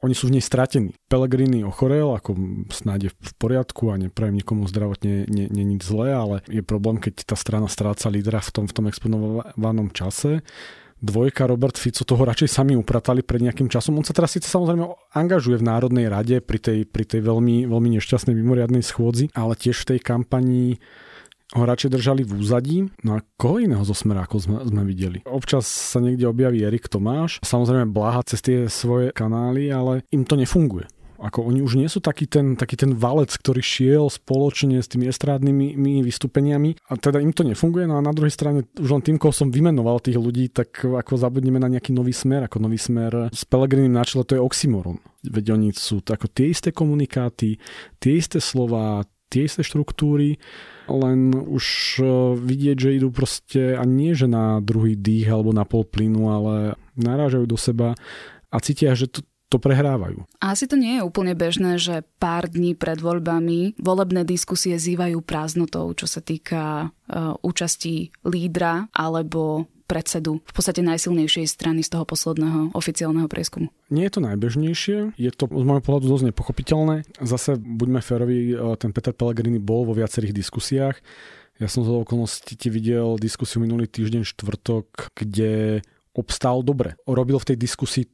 Oni 0.01 0.15
sú 0.17 0.33
v 0.33 0.41
nej 0.41 0.45
stratení. 0.45 0.97
Pelegrini 1.13 1.61
ochorel, 1.61 2.17
ako 2.17 2.35
snáď 2.73 3.13
v 3.13 3.33
poriadku 3.37 3.93
a 3.93 4.01
neprajem 4.01 4.41
nikomu 4.41 4.65
zdravotne 4.65 5.29
nie, 5.29 5.47
nie 5.53 5.65
nič 5.77 5.85
zlé, 5.85 6.17
ale 6.17 6.37
je 6.49 6.65
problém, 6.65 6.97
keď 6.97 7.29
tá 7.29 7.37
strana 7.37 7.69
stráca 7.69 8.09
lídra 8.09 8.41
v 8.41 8.51
tom, 8.51 8.65
v 8.65 8.75
tom 8.75 8.87
exponovanom 8.89 9.93
čase 9.93 10.41
dvojka 11.01 11.49
Robert 11.49 11.81
Fico 11.81 12.05
toho 12.05 12.23
radšej 12.29 12.49
sami 12.49 12.77
upratali 12.77 13.25
pred 13.25 13.41
nejakým 13.41 13.73
časom. 13.73 13.97
On 13.97 14.07
sa 14.07 14.13
teraz 14.13 14.37
síce 14.37 14.47
samozrejme 14.47 14.85
angažuje 15.17 15.57
v 15.59 15.67
Národnej 15.67 16.07
rade 16.13 16.39
pri 16.45 16.61
tej, 16.61 16.79
pri 16.85 17.05
tej 17.09 17.25
veľmi, 17.25 17.65
veľmi 17.67 17.89
nešťastnej 17.99 18.37
mimoriadnej 18.37 18.85
schôdzi, 18.85 19.33
ale 19.33 19.57
tiež 19.57 19.83
v 19.83 19.97
tej 19.97 20.01
kampanii 20.05 20.77
ho 21.51 21.67
radšej 21.67 21.91
držali 21.91 22.23
v 22.23 22.33
úzadí. 22.39 22.77
No 23.03 23.19
a 23.19 23.25
koho 23.35 23.59
iného 23.59 23.83
zo 23.83 23.97
Smera, 23.97 24.23
ako 24.23 24.37
sme, 24.39 24.57
sme 24.63 24.83
videli? 24.87 25.19
Občas 25.27 25.67
sa 25.67 25.99
niekde 25.99 26.31
objaví 26.31 26.63
Erik 26.63 26.87
Tomáš, 26.87 27.43
samozrejme 27.43 27.91
bláha 27.91 28.23
cez 28.23 28.39
tie 28.39 28.71
svoje 28.71 29.11
kanály, 29.11 29.67
ale 29.73 30.07
im 30.15 30.23
to 30.23 30.39
nefunguje. 30.39 30.87
Ako 31.21 31.45
oni 31.45 31.61
už 31.61 31.77
nie 31.77 31.87
sú 31.87 32.01
taký 32.01 32.25
ten, 32.25 32.57
taký 32.57 32.81
ten 32.81 32.97
valec, 32.97 33.29
ktorý 33.29 33.61
šiel 33.61 34.05
spoločne 34.09 34.81
s 34.81 34.89
tými 34.89 35.07
estrádnymi 35.13 36.01
vystúpeniami 36.01 36.81
a 36.89 36.97
teda 36.97 37.21
im 37.21 37.37
to 37.37 37.45
nefunguje. 37.45 37.85
No 37.85 38.01
a 38.01 38.03
na 38.03 38.17
druhej 38.17 38.33
strane 38.33 38.65
už 38.81 38.89
len 38.89 39.05
tým, 39.05 39.21
koho 39.21 39.31
som 39.31 39.53
vymenoval 39.53 40.01
tých 40.01 40.17
ľudí, 40.17 40.49
tak 40.49 40.81
ako 40.81 41.21
zabudneme 41.21 41.61
na 41.61 41.69
nejaký 41.69 41.93
nový 41.93 42.17
smer, 42.17 42.49
ako 42.49 42.65
nový 42.65 42.81
smer 42.81 43.29
s 43.29 43.45
Pelegrinim 43.45 43.93
na 43.93 44.03
čele, 44.03 44.25
to 44.25 44.41
je 44.41 44.43
oxymoron. 44.43 44.97
Veď 45.21 45.61
oni 45.61 45.77
sú 45.77 46.01
ako 46.01 46.27
tie 46.33 46.49
isté 46.49 46.73
komunikáty, 46.73 47.61
tie 48.01 48.13
isté 48.17 48.41
slova, 48.41 49.05
tie 49.31 49.47
isté 49.47 49.63
štruktúry, 49.63 50.41
len 50.91 51.31
už 51.31 51.65
e, 52.03 52.05
vidieť, 52.35 52.77
že 52.77 52.97
idú 52.99 53.15
proste 53.15 53.79
a 53.79 53.87
nie 53.87 54.11
že 54.13 54.27
na 54.27 54.59
druhý 54.59 54.99
dých 54.99 55.31
alebo 55.31 55.55
na 55.55 55.63
pol 55.63 55.87
plynu, 55.87 56.27
ale 56.27 56.75
narážajú 56.99 57.47
do 57.47 57.55
seba 57.55 57.95
a 58.51 58.57
cítia, 58.59 58.99
že 58.99 59.07
to, 59.07 59.23
to 59.51 59.59
prehrávajú. 59.59 60.23
A 60.39 60.55
asi 60.55 60.71
to 60.71 60.79
nie 60.79 60.97
je 60.99 61.03
úplne 61.03 61.35
bežné, 61.35 61.77
že 61.77 62.07
pár 62.23 62.47
dní 62.47 62.79
pred 62.79 63.03
voľbami 63.03 63.77
volebné 63.83 64.23
diskusie 64.23 64.79
zývajú 64.79 65.19
prázdnotou, 65.27 65.91
čo 65.99 66.07
sa 66.07 66.23
týka 66.23 66.89
uh, 66.89 67.35
účasti 67.43 68.15
lídra 68.23 68.87
alebo 68.95 69.67
predsedu 69.91 70.39
v 70.47 70.53
podstate 70.55 70.87
najsilnejšej 70.87 71.51
strany 71.51 71.83
z 71.83 71.99
toho 71.99 72.07
posledného 72.07 72.79
oficiálneho 72.79 73.27
prieskumu. 73.27 73.75
Nie 73.91 74.07
je 74.07 74.15
to 74.15 74.21
najbežnejšie, 74.23 75.19
je 75.19 75.31
to 75.35 75.51
z 75.51 75.65
môjho 75.67 75.83
pohľadu 75.83 76.07
dosť 76.07 76.31
nepochopiteľné. 76.31 77.11
Zase 77.19 77.59
buďme 77.59 77.99
férovi, 77.99 78.55
e, 78.55 78.79
ten 78.79 78.95
Peter 78.95 79.11
Pellegrini 79.11 79.59
bol 79.59 79.83
vo 79.83 79.99
viacerých 79.99 80.31
diskusiách 80.31 81.03
Ja 81.61 81.69
som 81.69 81.85
z 81.85 81.93
okolností 81.93 82.57
videl 82.73 83.21
diskusiu 83.21 83.61
minulý 83.61 83.85
týždeň 83.85 84.25
štvrtok, 84.25 85.13
kde 85.13 85.85
obstál 86.17 86.65
dobre. 86.65 86.97
Robil 87.05 87.37
v 87.37 87.53
tej 87.53 87.57
diskusii 87.61 88.09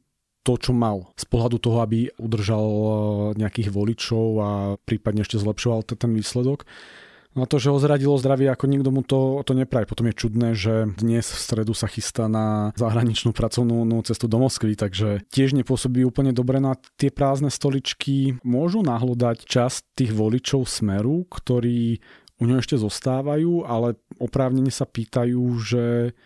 to, 0.47 0.55
čo 0.55 0.71
mal 0.71 1.11
z 1.19 1.27
pohľadu 1.27 1.59
toho, 1.59 1.83
aby 1.83 2.07
udržal 2.15 2.63
eh, 2.63 2.89
nejakých 3.43 3.69
voličov 3.75 4.25
a 4.39 4.49
prípadne 4.79 5.27
ešte 5.27 5.43
zlepšoval 5.43 5.83
ten 5.83 6.15
výsledok. 6.15 6.63
Na 7.37 7.45
to, 7.45 7.61
že 7.61 7.69
ho 7.69 7.77
zradilo 7.77 8.17
zdravie, 8.17 8.49
ako 8.49 8.65
nikto 8.65 8.89
mu 8.89 9.05
to, 9.05 9.45
to 9.45 9.53
nepraje. 9.53 9.85
Potom 9.85 10.09
je 10.09 10.17
čudné, 10.17 10.57
že 10.57 10.89
dnes 10.97 11.21
v 11.21 11.37
stredu 11.37 11.77
sa 11.77 11.85
chystá 11.85 12.25
na 12.25 12.73
zahraničnú 12.73 13.29
pracovnú 13.29 13.93
cestu 14.01 14.25
do 14.25 14.41
Moskvy, 14.41 14.73
takže 14.73 15.21
tiež 15.29 15.53
nepôsobí 15.53 16.01
úplne 16.01 16.33
dobre 16.33 16.57
na 16.57 16.73
tie 16.97 17.13
prázdne 17.13 17.53
stoličky. 17.53 18.41
Môžu 18.41 18.81
nahlodať 18.81 19.45
časť 19.45 19.93
tých 19.93 20.17
voličov 20.17 20.65
Smeru, 20.65 21.29
ktorí 21.29 22.01
u 22.41 22.43
ňo 22.49 22.57
ešte 22.57 22.73
zostávajú, 22.73 23.69
ale 23.69 24.01
oprávnene 24.17 24.73
sa 24.73 24.89
pýtajú, 24.89 25.41
že 25.61 26.17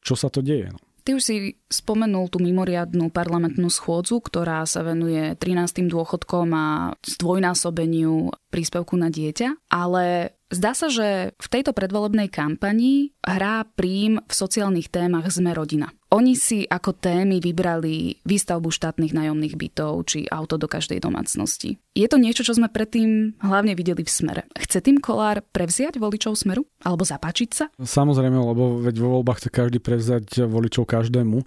čo 0.00 0.16
sa 0.16 0.32
to 0.32 0.40
deje. 0.40 0.72
No. 0.72 0.80
Ty 1.08 1.16
už 1.16 1.24
si 1.24 1.56
spomenul 1.72 2.28
tú 2.28 2.36
mimoriadnú 2.36 3.08
parlamentnú 3.08 3.72
schôdzu, 3.72 4.20
ktorá 4.20 4.68
sa 4.68 4.84
venuje 4.84 5.32
13. 5.40 5.88
dôchodkom 5.88 6.52
a 6.52 6.92
zdvojnásobeniu 7.00 8.28
príspevku 8.52 8.92
na 9.00 9.08
dieťa, 9.08 9.72
ale 9.72 10.36
zdá 10.52 10.76
sa, 10.76 10.92
že 10.92 11.32
v 11.32 11.48
tejto 11.48 11.72
predvolebnej 11.72 12.28
kampani 12.28 13.16
hrá 13.24 13.64
príjm 13.64 14.20
v 14.20 14.32
sociálnych 14.36 14.92
témach 14.92 15.32
Sme 15.32 15.56
rodina. 15.56 15.88
Oni 16.08 16.32
si 16.40 16.64
ako 16.64 16.96
témy 16.96 17.36
vybrali 17.36 18.16
výstavbu 18.24 18.72
štátnych 18.72 19.12
nájomných 19.12 19.60
bytov 19.60 20.08
či 20.08 20.24
auto 20.32 20.56
do 20.56 20.64
každej 20.64 21.04
domácnosti. 21.04 21.76
Je 21.92 22.08
to 22.08 22.16
niečo, 22.16 22.48
čo 22.48 22.56
sme 22.56 22.72
predtým 22.72 23.36
hlavne 23.44 23.76
videli 23.76 24.00
v 24.00 24.08
smere. 24.08 24.42
Chce 24.56 24.80
tým 24.80 25.04
Kolár 25.04 25.44
prevziať 25.52 26.00
voličov 26.00 26.32
smeru? 26.32 26.64
Alebo 26.80 27.04
zapáčiť 27.04 27.50
sa? 27.52 27.68
Samozrejme, 27.76 28.40
lebo 28.40 28.80
veď 28.80 29.04
vo 29.04 29.20
voľbách 29.20 29.44
chce 29.44 29.50
každý 29.52 29.78
prevziať 29.84 30.48
voličov 30.48 30.88
každému 30.88 31.44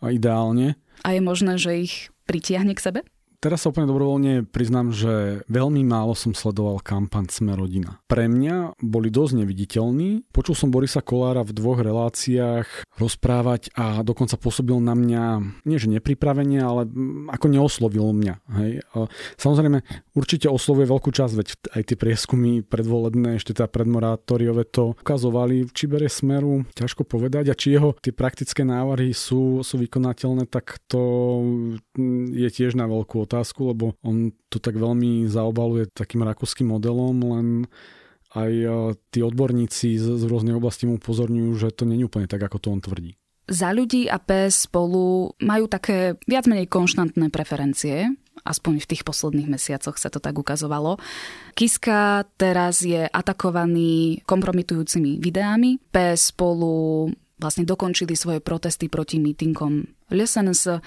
ideálne. 0.00 0.80
A 1.04 1.12
je 1.12 1.20
možné, 1.20 1.60
že 1.60 1.76
ich 1.76 1.94
pritiahne 2.24 2.72
k 2.72 2.80
sebe? 2.80 3.00
Teraz 3.38 3.62
sa 3.62 3.70
úplne 3.70 3.86
dobrovoľne 3.86 4.50
priznám, 4.50 4.90
že 4.90 5.46
veľmi 5.46 5.86
málo 5.86 6.18
som 6.18 6.34
sledoval 6.34 6.82
kampan 6.82 7.30
Sme 7.30 7.54
rodina. 7.54 8.02
Pre 8.10 8.26
mňa 8.26 8.82
boli 8.82 9.14
dosť 9.14 9.38
neviditeľní. 9.38 10.26
Počul 10.34 10.58
som 10.58 10.74
Borisa 10.74 11.06
Kolára 11.06 11.46
v 11.46 11.54
dvoch 11.54 11.78
reláciách 11.78 12.98
rozprávať 12.98 13.70
a 13.78 14.02
dokonca 14.02 14.34
pôsobil 14.42 14.74
na 14.82 14.98
mňa, 14.98 15.22
nie 15.70 15.78
že 15.78 15.86
nepripravenie, 15.86 16.58
ale 16.58 16.90
ako 17.30 17.46
neoslovil 17.46 18.10
mňa. 18.10 18.34
Hej. 18.58 18.82
Samozrejme, 19.38 19.86
určite 20.18 20.50
oslovuje 20.50 20.90
veľkú 20.90 21.14
časť, 21.14 21.34
veď 21.38 21.48
aj 21.78 21.82
tie 21.94 21.94
prieskumy 21.94 22.66
predvolebné, 22.66 23.38
ešte 23.38 23.54
teda 23.54 23.70
predmorátoriové 23.70 24.66
to 24.66 24.98
ukazovali. 24.98 25.70
Či 25.70 25.86
berie 25.86 26.10
smeru, 26.10 26.66
ťažko 26.74 27.06
povedať. 27.06 27.54
A 27.54 27.58
či 27.58 27.78
jeho 27.78 27.94
tie 28.02 28.10
praktické 28.10 28.66
návrhy 28.66 29.14
sú, 29.14 29.62
sú 29.62 29.78
vykonateľné, 29.78 30.50
tak 30.50 30.82
to 30.90 30.98
je 32.34 32.50
tiež 32.50 32.74
na 32.74 32.90
veľkú 32.90 33.27
otázku, 33.28 33.76
lebo 33.76 33.92
on 34.00 34.32
to 34.48 34.56
tak 34.56 34.80
veľmi 34.80 35.28
zaobaluje 35.28 35.92
takým 35.92 36.24
rakúskym 36.24 36.72
modelom, 36.72 37.16
len 37.20 37.46
aj 38.32 38.52
e, 38.52 38.68
tí 39.12 39.20
odborníci 39.20 40.00
z, 40.00 40.06
z 40.16 40.24
rôznych 40.24 40.56
oblastí 40.56 40.88
mu 40.88 40.96
upozorňujú, 40.96 41.50
že 41.60 41.68
to 41.76 41.84
není 41.84 42.08
úplne 42.08 42.28
tak, 42.28 42.40
ako 42.40 42.56
to 42.56 42.68
on 42.72 42.80
tvrdí. 42.80 43.16
Za 43.48 43.72
ľudí 43.72 44.12
a 44.12 44.20
PS 44.20 44.68
spolu 44.68 45.32
majú 45.40 45.72
také 45.72 46.20
viac 46.28 46.44
menej 46.44 46.68
konštantné 46.68 47.32
preferencie, 47.32 48.12
aspoň 48.44 48.84
v 48.84 48.88
tých 48.92 49.02
posledných 49.08 49.48
mesiacoch 49.48 49.96
sa 49.96 50.12
to 50.12 50.20
tak 50.20 50.36
ukazovalo. 50.36 51.00
Kiska 51.56 52.28
teraz 52.36 52.84
je 52.84 53.08
atakovaný 53.08 54.20
kompromitujúcimi 54.28 55.16
videami, 55.16 55.80
PS 55.88 56.36
spolu 56.36 57.08
vlastne 57.40 57.64
dokončili 57.64 58.12
svoje 58.12 58.44
protesty 58.44 58.92
proti 58.92 59.16
mítingom 59.16 59.86
LSNS 60.12 60.84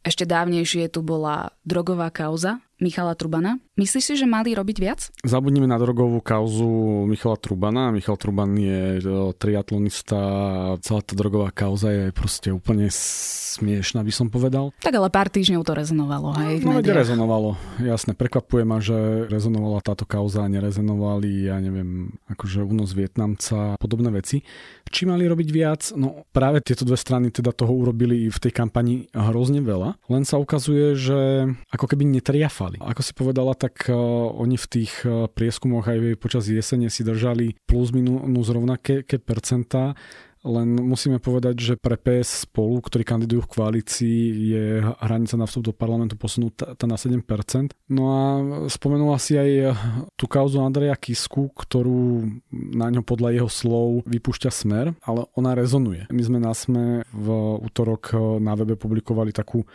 ešte 0.00 0.24
dávnejšie 0.24 0.88
tu 0.88 1.04
bola 1.04 1.52
drogová 1.64 2.08
kauza 2.08 2.64
Michala 2.80 3.12
Trubana. 3.12 3.60
Myslíš 3.80 4.12
si, 4.12 4.14
že 4.20 4.28
mali 4.28 4.52
robiť 4.52 4.76
viac? 4.76 5.08
Zabudnime 5.24 5.64
na 5.64 5.80
drogovú 5.80 6.20
kauzu 6.20 7.08
Michala 7.08 7.40
Trubana. 7.40 7.88
Michal 7.88 8.20
Truban 8.20 8.52
je 8.52 9.00
triatlonista 9.40 10.20
a 10.20 10.76
celá 10.84 11.00
tá 11.00 11.16
drogová 11.16 11.48
kauza 11.48 11.88
je 11.88 12.12
proste 12.12 12.52
úplne 12.52 12.92
smiešná, 12.92 14.04
by 14.04 14.12
som 14.12 14.28
povedal. 14.28 14.76
Tak 14.84 14.92
ale 14.92 15.08
pár 15.08 15.32
týždňov 15.32 15.64
to 15.64 15.72
rezonovalo, 15.72 16.36
hej? 16.44 16.60
No, 16.60 16.76
no 16.76 16.84
rezonovalo, 16.84 17.56
jasné. 17.80 18.12
Prekvapuje 18.12 18.68
ma, 18.68 18.84
že 18.84 19.24
rezonovala 19.32 19.80
táto 19.80 20.04
kauza 20.04 20.44
a 20.44 20.52
nerezonovali, 20.52 21.48
ja 21.48 21.56
neviem, 21.56 22.12
akože 22.28 22.60
únos 22.60 22.92
Vietnamca 22.92 23.74
a 23.74 23.78
podobné 23.80 24.12
veci. 24.12 24.44
Či 24.92 25.08
mali 25.08 25.24
robiť 25.24 25.48
viac? 25.48 25.96
No 25.96 26.28
práve 26.36 26.60
tieto 26.60 26.84
dve 26.84 27.00
strany 27.00 27.32
teda 27.32 27.56
toho 27.56 27.72
urobili 27.72 28.28
v 28.28 28.38
tej 28.42 28.52
kampani 28.52 29.08
hrozne 29.16 29.64
veľa. 29.64 29.96
Len 30.12 30.28
sa 30.28 30.36
ukazuje, 30.36 30.98
že 31.00 31.48
ako 31.72 31.86
keby 31.88 32.04
netriafali. 32.10 32.82
Ako 32.82 33.00
si 33.00 33.14
povedala, 33.14 33.54
tak 33.54 33.69
uh, 33.88 33.94
oni 34.34 34.56
v 34.58 34.66
tých 34.66 34.92
uh, 35.06 35.30
prieskumoch 35.30 35.86
aj 35.86 36.18
počas 36.18 36.50
jesene 36.50 36.90
si 36.90 37.06
držali 37.06 37.54
plus 37.68 37.94
minus 37.94 38.48
rovnaké 38.50 39.04
percentá, 39.22 39.94
len 40.40 40.72
musíme 40.72 41.20
povedať, 41.20 41.54
že 41.60 41.74
pre 41.76 42.00
PS 42.00 42.48
spolu, 42.48 42.80
ktorí 42.80 43.04
kandidujú 43.04 43.44
v 43.44 43.52
koalícii, 43.60 44.20
je 44.56 44.64
hranica 44.80 45.36
na 45.36 45.44
vstup 45.44 45.68
do 45.68 45.72
parlamentu 45.76 46.16
posunutá 46.16 46.72
na 46.88 46.96
7%. 46.96 47.76
No 47.92 48.02
a 48.08 48.24
spomenula 48.72 49.20
si 49.20 49.36
aj 49.36 49.76
tú 50.16 50.24
kauzu 50.24 50.64
Andreja 50.64 50.96
Kisku, 50.96 51.52
ktorú 51.52 52.24
na 52.52 52.88
ňo 52.88 53.04
podľa 53.04 53.36
jeho 53.36 53.50
slov 53.52 53.88
vypúšťa 54.08 54.48
smer, 54.48 54.96
ale 55.04 55.28
ona 55.36 55.52
rezonuje. 55.52 56.08
My 56.08 56.22
sme 56.24 56.38
na 56.40 56.56
SME 56.56 57.04
v 57.12 57.26
útorok 57.60 58.16
na 58.40 58.56
webe 58.56 58.80
publikovali 58.80 59.36
takú 59.36 59.68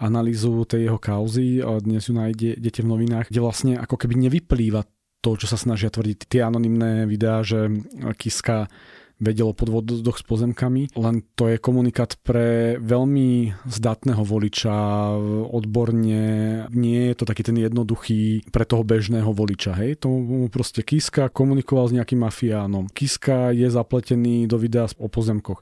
analýzu 0.00 0.64
tej 0.64 0.88
jeho 0.88 0.98
kauzy, 0.98 1.60
dnes 1.60 2.08
ju 2.08 2.16
nájdete 2.16 2.80
v 2.80 2.90
novinách, 2.90 3.28
kde 3.28 3.44
vlastne 3.44 3.72
ako 3.76 4.00
keby 4.00 4.16
nevyplýva 4.16 4.88
to, 5.20 5.36
čo 5.36 5.44
sa 5.44 5.60
snažia 5.60 5.92
tvrdiť 5.92 6.24
tie 6.24 6.40
anonimné 6.40 7.04
videá, 7.04 7.44
že 7.44 7.68
Kiska 8.16 8.72
vedel 9.20 9.52
o 9.52 9.52
podvodoch 9.52 10.16
s 10.16 10.24
pozemkami, 10.24 10.96
len 10.96 11.20
to 11.36 11.52
je 11.52 11.60
komunikát 11.60 12.16
pre 12.24 12.80
veľmi 12.80 13.52
zdatného 13.68 14.24
voliča, 14.24 15.12
odborne, 15.44 16.64
nie 16.72 17.12
je 17.12 17.14
to 17.20 17.28
taký 17.28 17.44
ten 17.44 17.60
jednoduchý 17.60 18.48
pre 18.48 18.64
toho 18.64 18.80
bežného 18.80 19.28
voliča, 19.28 19.76
hej, 19.76 20.00
to 20.00 20.08
mu 20.08 20.48
proste 20.48 20.80
Kiska 20.80 21.28
komunikoval 21.28 21.92
s 21.92 21.96
nejakým 22.00 22.16
mafiánom. 22.16 22.88
Kiska 22.88 23.52
je 23.52 23.68
zapletený 23.68 24.48
do 24.48 24.56
videa 24.56 24.88
o 24.96 25.12
pozemkoch. 25.12 25.60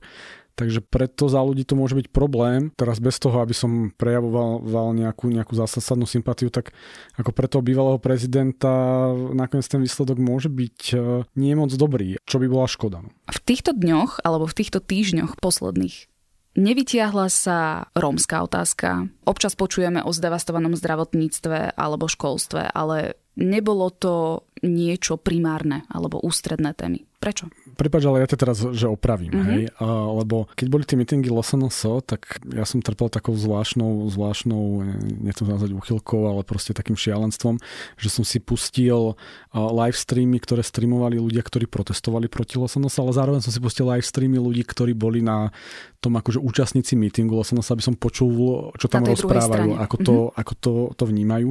Takže 0.59 0.83
preto 0.83 1.31
za 1.31 1.39
ľudí 1.39 1.63
to 1.63 1.79
môže 1.79 1.95
byť 1.95 2.11
problém. 2.11 2.75
Teraz 2.75 2.99
bez 2.99 3.23
toho, 3.23 3.39
aby 3.39 3.55
som 3.55 3.95
prejavoval 3.95 4.91
nejakú, 4.99 5.31
nejakú 5.31 5.55
zásadnú 5.55 6.03
sympatiu, 6.03 6.51
tak 6.51 6.75
ako 7.15 7.31
pre 7.31 7.47
toho 7.47 7.63
bývalého 7.63 8.03
prezidenta 8.03 9.15
nakoniec 9.15 9.71
ten 9.71 9.79
výsledok 9.79 10.19
môže 10.19 10.51
byť 10.51 10.79
e, 10.91 10.97
nie 11.39 11.55
moc 11.55 11.71
dobrý, 11.71 12.19
čo 12.27 12.43
by 12.43 12.51
bola 12.51 12.67
škoda. 12.67 13.07
No. 13.07 13.15
V 13.31 13.41
týchto 13.47 13.71
dňoch 13.71 14.27
alebo 14.27 14.51
v 14.51 14.57
týchto 14.59 14.83
týždňoch 14.83 15.39
posledných 15.39 16.11
Nevytiahla 16.59 17.31
sa 17.31 17.87
rómska 17.95 18.43
otázka. 18.43 19.07
Občas 19.23 19.55
počujeme 19.55 20.03
o 20.03 20.11
zdevastovanom 20.11 20.75
zdravotníctve 20.75 21.79
alebo 21.79 22.11
školstve, 22.11 22.75
ale 22.75 23.15
nebolo 23.39 23.95
to 23.95 24.43
niečo 24.67 25.23
primárne 25.23 25.87
alebo 25.87 26.19
ústredné 26.19 26.75
témy. 26.75 27.08
Prečo? 27.19 27.51
Prepač, 27.75 28.07
ale 28.07 28.23
ja 28.23 28.31
to 28.31 28.39
teraz, 28.39 28.63
že 28.63 28.87
opravím, 28.87 29.35
mm-hmm. 29.35 29.51
hej, 29.51 29.63
a, 29.83 30.07
lebo 30.23 30.47
keď 30.55 30.67
boli 30.71 30.87
tie 30.87 30.95
meetingy 30.95 31.35
LSNS, 31.35 32.07
tak 32.07 32.39
ja 32.47 32.63
som 32.63 32.79
trpel 32.79 33.11
takou 33.11 33.35
zvláštnou, 33.35 34.07
zvláštnou, 34.07 34.87
nechcem 35.27 35.43
to 35.43 35.51
nazvať 35.51 35.75
úchylkou, 35.75 36.31
ale 36.31 36.47
proste 36.47 36.71
takým 36.79 36.95
šialenstvom, 36.95 37.59
že 37.99 38.09
som 38.09 38.23
si 38.23 38.39
pustil 38.39 39.19
live 39.51 39.99
streamy, 39.99 40.39
ktoré 40.39 40.63
streamovali 40.63 41.19
ľudia, 41.19 41.43
ktorí 41.43 41.67
protestovali 41.67 42.31
proti 42.31 42.55
LSNS, 42.55 43.03
ale 43.03 43.11
zároveň 43.11 43.41
som 43.43 43.51
si 43.51 43.59
pustil 43.59 43.91
live 43.91 44.07
streamy 44.07 44.39
ľudí, 44.39 44.63
ktorí 44.63 44.95
boli 44.95 45.19
na 45.19 45.51
tom 45.99 46.15
akože 46.15 46.39
účastníci 46.39 46.95
meetingu 46.95 47.35
LSNS, 47.35 47.75
aby 47.75 47.83
som 47.83 47.99
počul, 47.99 48.31
čo 48.79 48.87
tam 48.87 49.03
rozprávajú, 49.03 49.75
ako, 49.75 49.97
to, 49.99 50.15
mm-hmm. 50.15 50.39
ako 50.39 50.53
to, 50.63 50.73
to 50.95 51.05
vnímajú. 51.11 51.51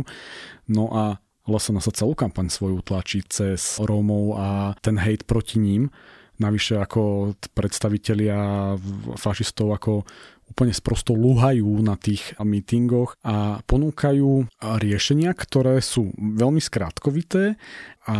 No 0.71 0.95
a 0.95 1.19
LSNS 1.47 1.87
sa 1.87 1.93
celú 1.95 2.13
kampaň 2.13 2.51
svoju 2.51 2.83
tlačí 2.83 3.23
cez 3.23 3.79
Rómov 3.79 4.35
a 4.35 4.47
ten 4.83 4.99
hejt 4.99 5.23
proti 5.23 5.57
ním. 5.57 5.89
Navyše 6.37 6.77
ako 6.77 7.33
predstavitelia 7.57 8.75
fašistov 9.17 9.73
ako 9.73 10.05
úplne 10.47 10.71
sprosto 10.71 11.11
lúhajú 11.11 11.67
na 11.83 11.99
tých 11.99 12.37
mítingoch 12.39 13.19
a 13.25 13.59
ponúkajú 13.67 14.47
riešenia, 14.61 15.35
ktoré 15.35 15.83
sú 15.83 16.13
veľmi 16.15 16.63
skrátkovité 16.63 17.59
a 18.07 18.17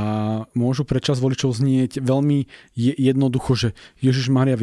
môžu 0.52 0.84
pre 0.84 1.00
čas 1.00 1.24
voličov 1.24 1.56
znieť 1.56 2.04
veľmi 2.04 2.50
jednoducho, 2.76 3.52
že 3.56 3.70
Ježiš 4.04 4.28
Maria, 4.28 4.60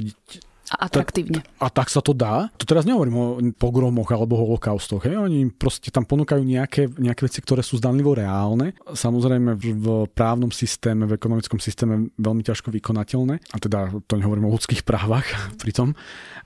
A 0.72 0.88
atraktívne. 0.88 1.44
A, 1.60 1.68
a 1.68 1.72
tak 1.72 1.92
sa 1.92 2.00
to 2.00 2.16
dá. 2.16 2.48
To 2.56 2.64
teraz 2.64 2.88
nehovorím 2.88 3.16
o 3.20 3.26
pogromoch 3.52 4.08
alebo 4.08 4.40
holokaustoch. 4.40 5.04
Hej. 5.04 5.20
Oni 5.20 5.52
proste 5.52 5.92
tam 5.92 6.08
ponúkajú 6.08 6.40
nejaké, 6.40 6.88
nejaké 6.96 7.28
veci, 7.28 7.44
ktoré 7.44 7.60
sú 7.60 7.76
zdanlivo 7.76 8.16
reálne. 8.16 8.72
Samozrejme 8.88 9.60
v, 9.60 9.64
v 9.76 9.86
právnom 10.08 10.48
systéme, 10.48 11.04
v 11.04 11.20
ekonomickom 11.20 11.60
systéme 11.60 12.08
veľmi 12.16 12.40
ťažko 12.40 12.72
vykonateľné. 12.72 13.34
A 13.52 13.56
teda 13.60 13.92
to 14.08 14.16
nehovorím 14.16 14.48
o 14.48 14.54
ľudských 14.56 14.88
právach 14.88 15.28
pritom. 15.62 15.92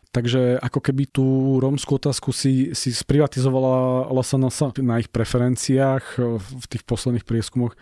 Takže 0.09 0.59
ako 0.59 0.81
keby 0.81 1.05
tú 1.13 1.61
rómskú 1.61 2.01
otázku 2.01 2.33
si, 2.33 2.73
si 2.73 2.91
sprivatizovala 2.91 4.09
LSNS 4.09 4.81
na 4.81 4.99
ich 4.99 5.13
preferenciách 5.13 6.05
v 6.41 6.65
tých 6.65 6.83
posledných 6.89 7.29
prieskumoch 7.29 7.77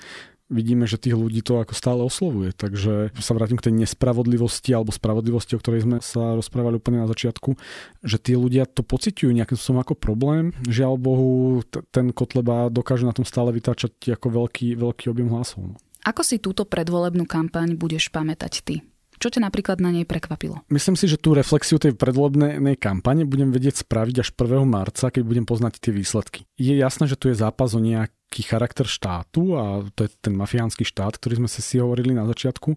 vidíme, 0.48 0.86
že 0.86 1.00
tých 1.00 1.18
ľudí 1.18 1.42
to 1.42 1.58
ako 1.62 1.74
stále 1.74 2.00
oslovuje. 2.02 2.54
Takže 2.54 3.14
sa 3.18 3.32
vrátim 3.34 3.58
k 3.58 3.70
tej 3.70 3.74
nespravodlivosti 3.86 4.70
alebo 4.74 4.94
spravodlivosti, 4.94 5.58
o 5.58 5.62
ktorej 5.62 5.86
sme 5.86 5.96
sa 6.02 6.38
rozprávali 6.38 6.78
úplne 6.78 7.02
na 7.02 7.10
začiatku, 7.10 7.58
že 8.02 8.16
tí 8.22 8.38
ľudia 8.38 8.66
to 8.66 8.86
pociťujú 8.86 9.30
nejakým 9.34 9.56
spôsobom 9.58 9.82
ako 9.82 9.94
problém. 9.98 10.54
Žiaľ 10.66 10.94
Bohu, 10.98 11.62
t- 11.66 11.82
ten 11.90 12.14
Kotleba 12.14 12.70
dokáže 12.70 13.06
na 13.06 13.14
tom 13.14 13.26
stále 13.26 13.50
vytáčať 13.54 14.18
ako 14.18 14.46
veľký, 14.46 14.78
veľký 14.78 15.10
objem 15.10 15.30
hlasov. 15.30 15.74
No. 15.74 15.76
Ako 16.06 16.22
si 16.22 16.38
túto 16.38 16.62
predvolebnú 16.62 17.26
kampaň 17.26 17.74
budeš 17.74 18.14
pamätať 18.14 18.62
ty? 18.62 18.76
Čo 19.16 19.32
ťa 19.32 19.48
napríklad 19.48 19.80
na 19.80 19.96
nej 19.96 20.04
prekvapilo? 20.04 20.60
Myslím 20.68 20.92
si, 20.92 21.08
že 21.08 21.16
tú 21.16 21.32
reflexiu 21.32 21.80
tej 21.80 21.96
predvolebnej 21.96 22.76
kampane 22.76 23.24
budem 23.24 23.48
vedieť 23.48 23.80
spraviť 23.80 24.16
až 24.20 24.28
1. 24.36 24.68
marca, 24.68 25.08
keď 25.08 25.22
budem 25.24 25.48
poznať 25.48 25.80
tie 25.80 25.92
výsledky. 25.96 26.44
Je 26.60 26.76
jasné, 26.76 27.08
že 27.08 27.16
tu 27.16 27.32
je 27.32 27.36
zápas 27.36 27.72
o 27.72 27.80
nejak 27.80 28.12
charakter 28.42 28.84
štátu 28.84 29.56
a 29.56 29.84
to 29.94 30.04
je 30.04 30.10
ten 30.20 30.34
mafiánsky 30.36 30.82
štát, 30.82 31.16
ktorý 31.16 31.44
sme 31.44 31.48
si 31.48 31.78
hovorili 31.78 32.12
na 32.12 32.26
začiatku 32.26 32.76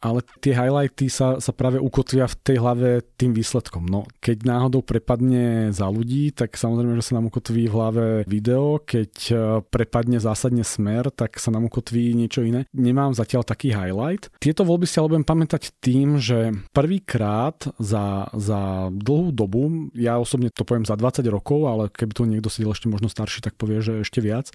ale 0.00 0.24
tie 0.40 0.56
highlighty 0.56 1.12
sa, 1.12 1.36
sa 1.44 1.52
práve 1.52 1.76
ukotvia 1.76 2.24
v 2.24 2.38
tej 2.40 2.56
hlave 2.56 3.04
tým 3.20 3.36
výsledkom. 3.36 3.84
No, 3.84 4.08
keď 4.24 4.48
náhodou 4.48 4.80
prepadne 4.80 5.76
za 5.76 5.92
ľudí, 5.92 6.32
tak 6.32 6.56
samozrejme, 6.56 6.96
že 6.96 7.12
sa 7.12 7.20
nám 7.20 7.28
ukotví 7.28 7.68
v 7.68 7.76
hlave 7.76 8.04
video, 8.24 8.80
keď 8.80 9.12
e, 9.28 9.34
prepadne 9.68 10.16
zásadne 10.16 10.64
smer, 10.64 11.12
tak 11.12 11.36
sa 11.36 11.52
nám 11.52 11.68
ukotví 11.68 12.16
niečo 12.16 12.40
iné. 12.40 12.64
Nemám 12.72 13.12
zatiaľ 13.12 13.44
taký 13.44 13.76
highlight. 13.76 14.32
Tieto 14.40 14.64
voľby 14.64 14.88
si 14.88 14.96
ale 14.96 15.12
budem 15.12 15.28
pamätať 15.28 15.76
tým, 15.84 16.16
že 16.16 16.56
prvýkrát 16.72 17.60
za, 17.76 18.32
za 18.32 18.88
dlhú 18.88 19.36
dobu, 19.36 19.92
ja 19.92 20.16
osobne 20.16 20.48
to 20.48 20.64
poviem 20.64 20.88
za 20.88 20.96
20 20.96 21.28
rokov, 21.28 21.68
ale 21.68 21.92
keby 21.92 22.12
tu 22.16 22.24
niekto 22.24 22.48
sedel 22.48 22.72
ešte 22.72 22.88
možno 22.88 23.12
starší, 23.12 23.44
tak 23.44 23.60
povie, 23.60 23.84
že 23.84 24.00
ešte 24.00 24.24
viac, 24.24 24.48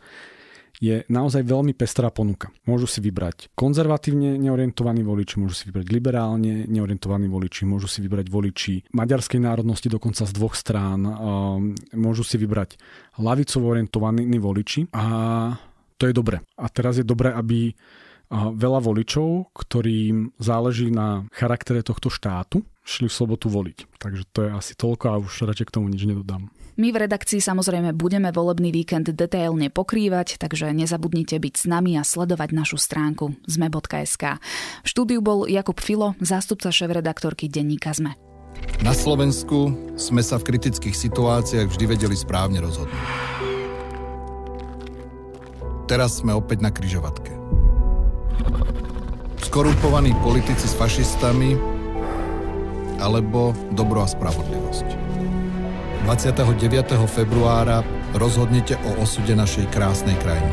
je 0.79 1.07
naozaj 1.07 1.43
veľmi 1.45 1.71
pestrá 1.75 2.11
ponuka. 2.11 2.51
Môžu 2.67 2.87
si 2.87 2.99
vybrať 2.99 3.51
konzervatívne 3.55 4.35
neorientovaní 4.39 5.01
voliči, 5.01 5.39
môžu 5.39 5.55
si 5.55 5.63
vybrať 5.71 5.87
liberálne 5.91 6.67
neorientovaní 6.67 7.27
voliči, 7.31 7.63
môžu 7.63 7.87
si 7.87 7.99
vybrať 8.03 8.27
voliči 8.27 8.73
maďarskej 8.91 9.39
národnosti 9.39 9.87
dokonca 9.87 10.27
z 10.27 10.31
dvoch 10.35 10.55
strán, 10.57 11.01
môžu 11.95 12.23
si 12.23 12.35
vybrať 12.35 12.75
lavicovo 13.19 13.71
orientovaní 13.71 14.37
voliči 14.39 14.91
a 14.91 15.05
to 15.95 16.11
je 16.11 16.13
dobre. 16.13 16.43
A 16.59 16.67
teraz 16.67 16.99
je 16.99 17.07
dobre, 17.07 17.31
aby 17.31 17.71
veľa 18.31 18.79
voličov, 18.81 19.53
ktorým 19.53 20.33
záleží 20.41 20.89
na 20.89 21.25
charaktere 21.33 21.85
tohto 21.85 22.09
štátu, 22.09 22.65
šli 22.85 23.09
v 23.09 23.17
sobotu 23.17 23.49
voliť. 23.49 23.97
Takže 23.97 24.23
to 24.29 24.39
je 24.45 24.49
asi 24.53 24.73
toľko 24.77 25.05
a 25.09 25.21
už 25.21 25.49
radšej 25.49 25.67
k 25.69 25.73
tomu 25.73 25.89
nič 25.89 26.05
nedodám. 26.05 26.53
My 26.75 26.91
v 26.91 27.07
redakcii 27.07 27.39
samozrejme 27.39 27.95
budeme 27.95 28.35
volebný 28.35 28.67
víkend 28.75 29.07
detailne 29.07 29.71
pokrývať, 29.71 30.35
takže 30.35 30.75
nezabudnite 30.75 31.39
byť 31.39 31.53
s 31.55 31.65
nami 31.71 31.95
a 31.95 32.03
sledovať 32.03 32.51
našu 32.51 32.75
stránku 32.75 33.31
zme.sk. 33.47 34.23
V 34.83 34.87
štúdiu 34.87 35.23
bol 35.23 35.47
Jakub 35.47 35.79
Filo, 35.79 36.19
zástupca 36.19 36.75
šéf-redaktorky 36.75 37.47
denníka 37.47 37.95
ZME. 37.95 38.19
Na 38.83 38.91
Slovensku 38.91 39.71
sme 39.95 40.19
sa 40.19 40.35
v 40.35 40.51
kritických 40.51 40.95
situáciách 40.95 41.71
vždy 41.71 41.85
vedeli 41.87 42.15
správne 42.15 42.59
rozhodnúť. 42.59 43.03
Teraz 45.87 46.19
sme 46.19 46.35
opäť 46.35 46.59
na 46.59 46.75
kryžovatke. 46.75 47.31
Skorumpovaní 49.55 50.11
politici 50.19 50.67
s 50.67 50.75
fašistami 50.75 51.55
alebo 52.99 53.55
dobro 53.71 54.03
a 54.03 54.07
spravodlivosť. 54.11 54.83
29. 56.03 56.99
februára 57.07 57.79
rozhodnite 58.19 58.75
o 58.83 58.99
osude 58.99 59.31
našej 59.31 59.71
krásnej 59.71 60.19
krajiny. 60.19 60.51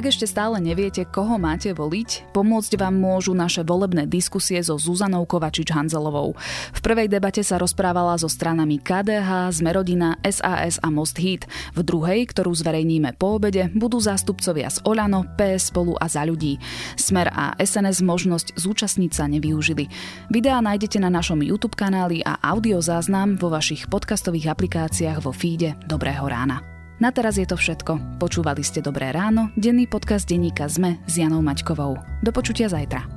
Ak 0.00 0.08
ešte 0.08 0.24
stále 0.24 0.56
neviete, 0.64 1.04
koho 1.04 1.36
máte 1.36 1.76
voliť, 1.76 2.32
pomôcť 2.32 2.72
vám 2.80 2.96
môžu 2.96 3.36
naše 3.36 3.60
volebné 3.60 4.08
diskusie 4.08 4.56
so 4.64 4.80
Zuzanou 4.80 5.28
Kovačič-Hanzelovou. 5.28 6.40
V 6.72 6.80
prvej 6.80 7.04
debate 7.12 7.44
sa 7.44 7.60
rozprávala 7.60 8.16
so 8.16 8.24
stranami 8.24 8.80
KDH, 8.80 9.52
Zmerodina, 9.60 10.16
SAS 10.24 10.80
a 10.80 10.88
Most 10.88 11.20
Hit. 11.20 11.44
V 11.76 11.84
druhej, 11.84 12.32
ktorú 12.32 12.48
zverejníme 12.48 13.12
po 13.20 13.36
obede, 13.36 13.68
budú 13.76 14.00
zástupcovia 14.00 14.72
z 14.72 14.80
Olano, 14.88 15.28
PS 15.36 15.68
spolu 15.68 15.92
a 16.00 16.08
za 16.08 16.24
ľudí. 16.24 16.56
Smer 16.96 17.28
a 17.36 17.52
SNS 17.60 18.00
možnosť 18.00 18.56
zúčastniť 18.56 19.12
sa 19.12 19.28
nevyužili. 19.28 19.84
Videá 20.32 20.64
nájdete 20.64 20.96
na 20.96 21.12
našom 21.12 21.44
YouTube 21.44 21.76
kanáli 21.76 22.24
a 22.24 22.40
audiozáznam 22.40 23.36
vo 23.36 23.52
vašich 23.52 23.92
podcastových 23.92 24.48
aplikáciách 24.48 25.20
vo 25.20 25.36
feede 25.36 25.76
Dobrého 25.84 26.24
rána. 26.24 26.79
Na 27.00 27.08
teraz 27.08 27.40
je 27.40 27.48
to 27.48 27.56
všetko. 27.56 28.20
Počúvali 28.20 28.60
ste 28.60 28.84
Dobré 28.84 29.08
ráno, 29.08 29.48
denný 29.56 29.88
podcast 29.88 30.28
denníka 30.28 30.68
ZME 30.68 31.00
s 31.08 31.16
Janou 31.16 31.40
Maťkovou. 31.40 31.96
Do 32.20 32.28
počutia 32.28 32.68
zajtra. 32.68 33.08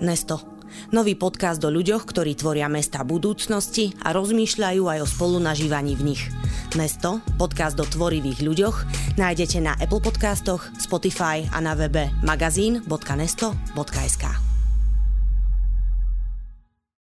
Nesto. 0.00 0.40
Nový 0.92 1.16
podcast 1.20 1.60
o 1.64 1.70
ľuďoch, 1.72 2.04
ktorí 2.08 2.34
tvoria 2.36 2.68
mesta 2.72 3.04
budúcnosti 3.04 3.92
a 4.00 4.16
rozmýšľajú 4.16 4.88
aj 4.88 4.98
o 5.04 5.06
spolunažívaní 5.06 6.00
v 6.00 6.16
nich. 6.16 6.22
Nesto, 6.76 7.20
podcast 7.36 7.76
o 7.76 7.86
tvorivých 7.86 8.40
ľuďoch, 8.40 8.76
nájdete 9.20 9.60
na 9.60 9.76
Apple 9.76 10.00
podcastoch, 10.00 10.64
Spotify 10.80 11.44
a 11.52 11.60
na 11.60 11.76
webe 11.76 12.08
magazín.nesto.sk. 12.24 14.55